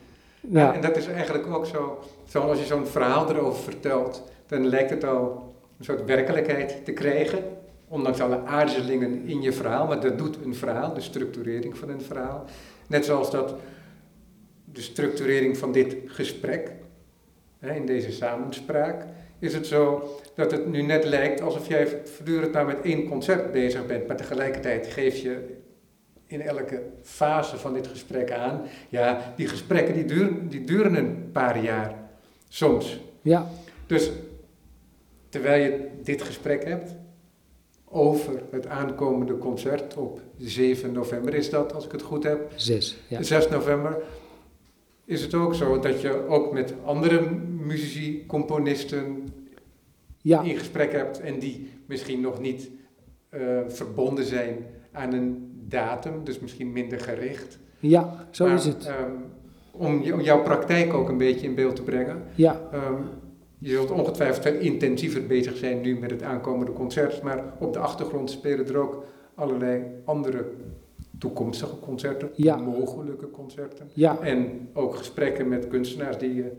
[0.52, 1.98] En dat is eigenlijk ook zo.
[2.24, 6.92] Zoals als je zo'n verhaal erover vertelt, dan lijkt het al een soort werkelijkheid te
[6.92, 7.38] krijgen.
[7.88, 9.86] Ondanks alle aarzelingen in je verhaal.
[9.86, 12.44] Maar dat doet een verhaal, de structurering van een verhaal.
[12.86, 13.54] Net zoals dat
[14.64, 16.72] de structurering van dit gesprek,
[17.58, 19.06] hè, in deze samenspraak,
[19.44, 23.52] is het zo dat het nu net lijkt alsof jij voortdurend maar met één concert
[23.52, 24.06] bezig bent.
[24.06, 25.56] Maar tegelijkertijd geef je
[26.26, 31.30] in elke fase van dit gesprek aan, ja, die gesprekken die duren, die duren een
[31.32, 31.94] paar jaar,
[32.48, 33.00] soms.
[33.22, 33.50] ja,
[33.86, 34.10] Dus
[35.28, 36.94] terwijl je dit gesprek hebt
[37.84, 42.96] over het aankomende concert op 7 november, is dat, als ik het goed heb, zes.
[43.08, 43.22] Ja.
[43.22, 44.02] 6 november,
[45.04, 47.28] is het ook zo dat je ook met andere
[47.66, 49.28] muzici, componisten
[50.18, 52.70] ja, in gesprek hebt en die misschien nog niet
[53.28, 54.56] eh, verbonden zijn
[54.92, 57.58] aan een datum, dus misschien minder gericht.
[57.80, 58.86] ja, zo Maar, is het.
[58.86, 59.10] ehm,
[59.72, 62.22] om jou- jouw praktijk ook een beetje in beeld te brengen.
[62.34, 62.94] Ja, Ehm,
[63.58, 67.78] je zult ongetwijfeld veel intensiever bezig zijn nu met het aankomende concert, maar op de
[67.78, 69.04] achtergrond spelen er ook
[69.34, 70.44] allerlei andere
[71.18, 72.56] toekomstige concerten, Ja.
[72.56, 73.88] mogelijke concerten.
[73.92, 76.52] ja, En ook gesprekken met kunstenaars die, je-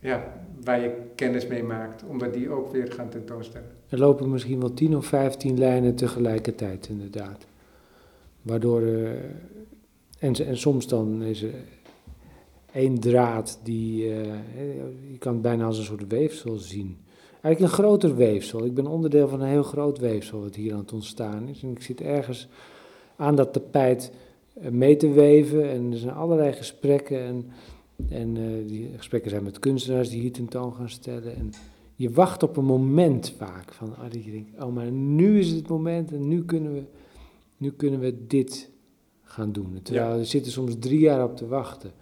[0.00, 3.70] ja, waar je kennis mee maakt, omdat die ook weer gaan tentoonstellen.
[3.88, 7.46] er lopen misschien wel tien of vijftien lijnen tegelijkertijd, inderdaad.
[8.42, 9.10] Waardoor, eh,
[10.18, 11.54] en, en soms dan is er
[12.72, 14.22] één draad die, eh,
[15.10, 16.98] je kan het bijna als een soort weefsel zien.
[17.42, 18.64] Eigenlijk een groter weefsel.
[18.64, 21.62] Ik ben onderdeel van een heel groot weefsel wat hier aan het ontstaan is.
[21.62, 22.48] En ik zit ergens
[23.16, 24.12] aan dat tapijt
[24.54, 25.70] eh, mee te weven.
[25.70, 27.20] En er zijn allerlei gesprekken.
[27.20, 27.50] En,
[28.08, 31.36] en eh, die gesprekken zijn met kunstenaars die hier tentoon gaan stellen.
[31.36, 31.52] En
[31.94, 33.72] je wacht op een moment vaak.
[33.72, 36.82] Van, ah, dat je denkt, oh, maar nu is het moment en nu kunnen we,
[37.56, 38.70] nu kunnen we dit
[39.22, 39.78] gaan doen.
[39.82, 41.92] Terwijl er zitten soms drie jaar op te wachten.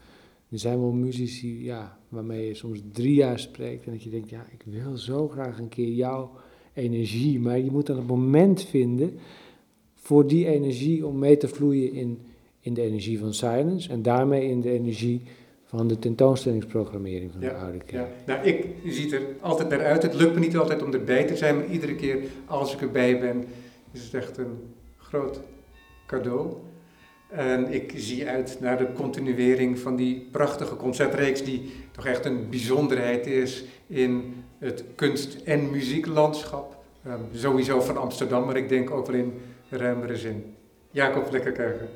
[0.49, 4.31] Er zijn wel muzici ja, waarmee je soms drie jaar spreekt en dat je denkt,
[4.31, 6.31] ja, ik wil zo graag een keer jouw
[6.73, 9.19] energie, maar je moet dan een moment vinden
[9.95, 12.19] voor die energie om mee te vloeien in,
[12.61, 15.23] in de energie van silence en daarmee in de energie
[15.77, 18.09] van de tentoonstellingsprogrammering van de oude Ja, kerk.
[18.27, 20.03] nou, ik ziet er altijd naar uit.
[20.03, 23.21] Het lukt me niet altijd om erbij te zijn, maar iedere keer als ik erbij
[23.21, 23.45] ben,
[23.93, 25.41] is het echt een groot
[26.07, 26.53] cadeau.
[27.29, 32.49] En ik zie uit naar de continuering van die prachtige concertreeks, die toch echt een
[32.51, 36.77] bijzonderheid is in het kunst- en muzieklandschap.
[37.07, 39.33] Um, sowieso van Amsterdam, maar ik denk ook wel in
[39.69, 40.55] ruimere zin.
[40.91, 41.89] Jacob Lekkerkerker,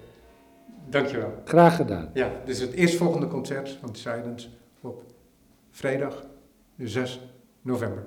[0.90, 1.32] dankjewel.
[1.44, 2.10] Graag gedaan.
[2.14, 4.48] Ja, dus het eerstvolgende concert van Silence
[4.80, 5.02] op
[5.70, 6.26] vrijdag
[6.76, 7.20] 6
[7.62, 8.06] november.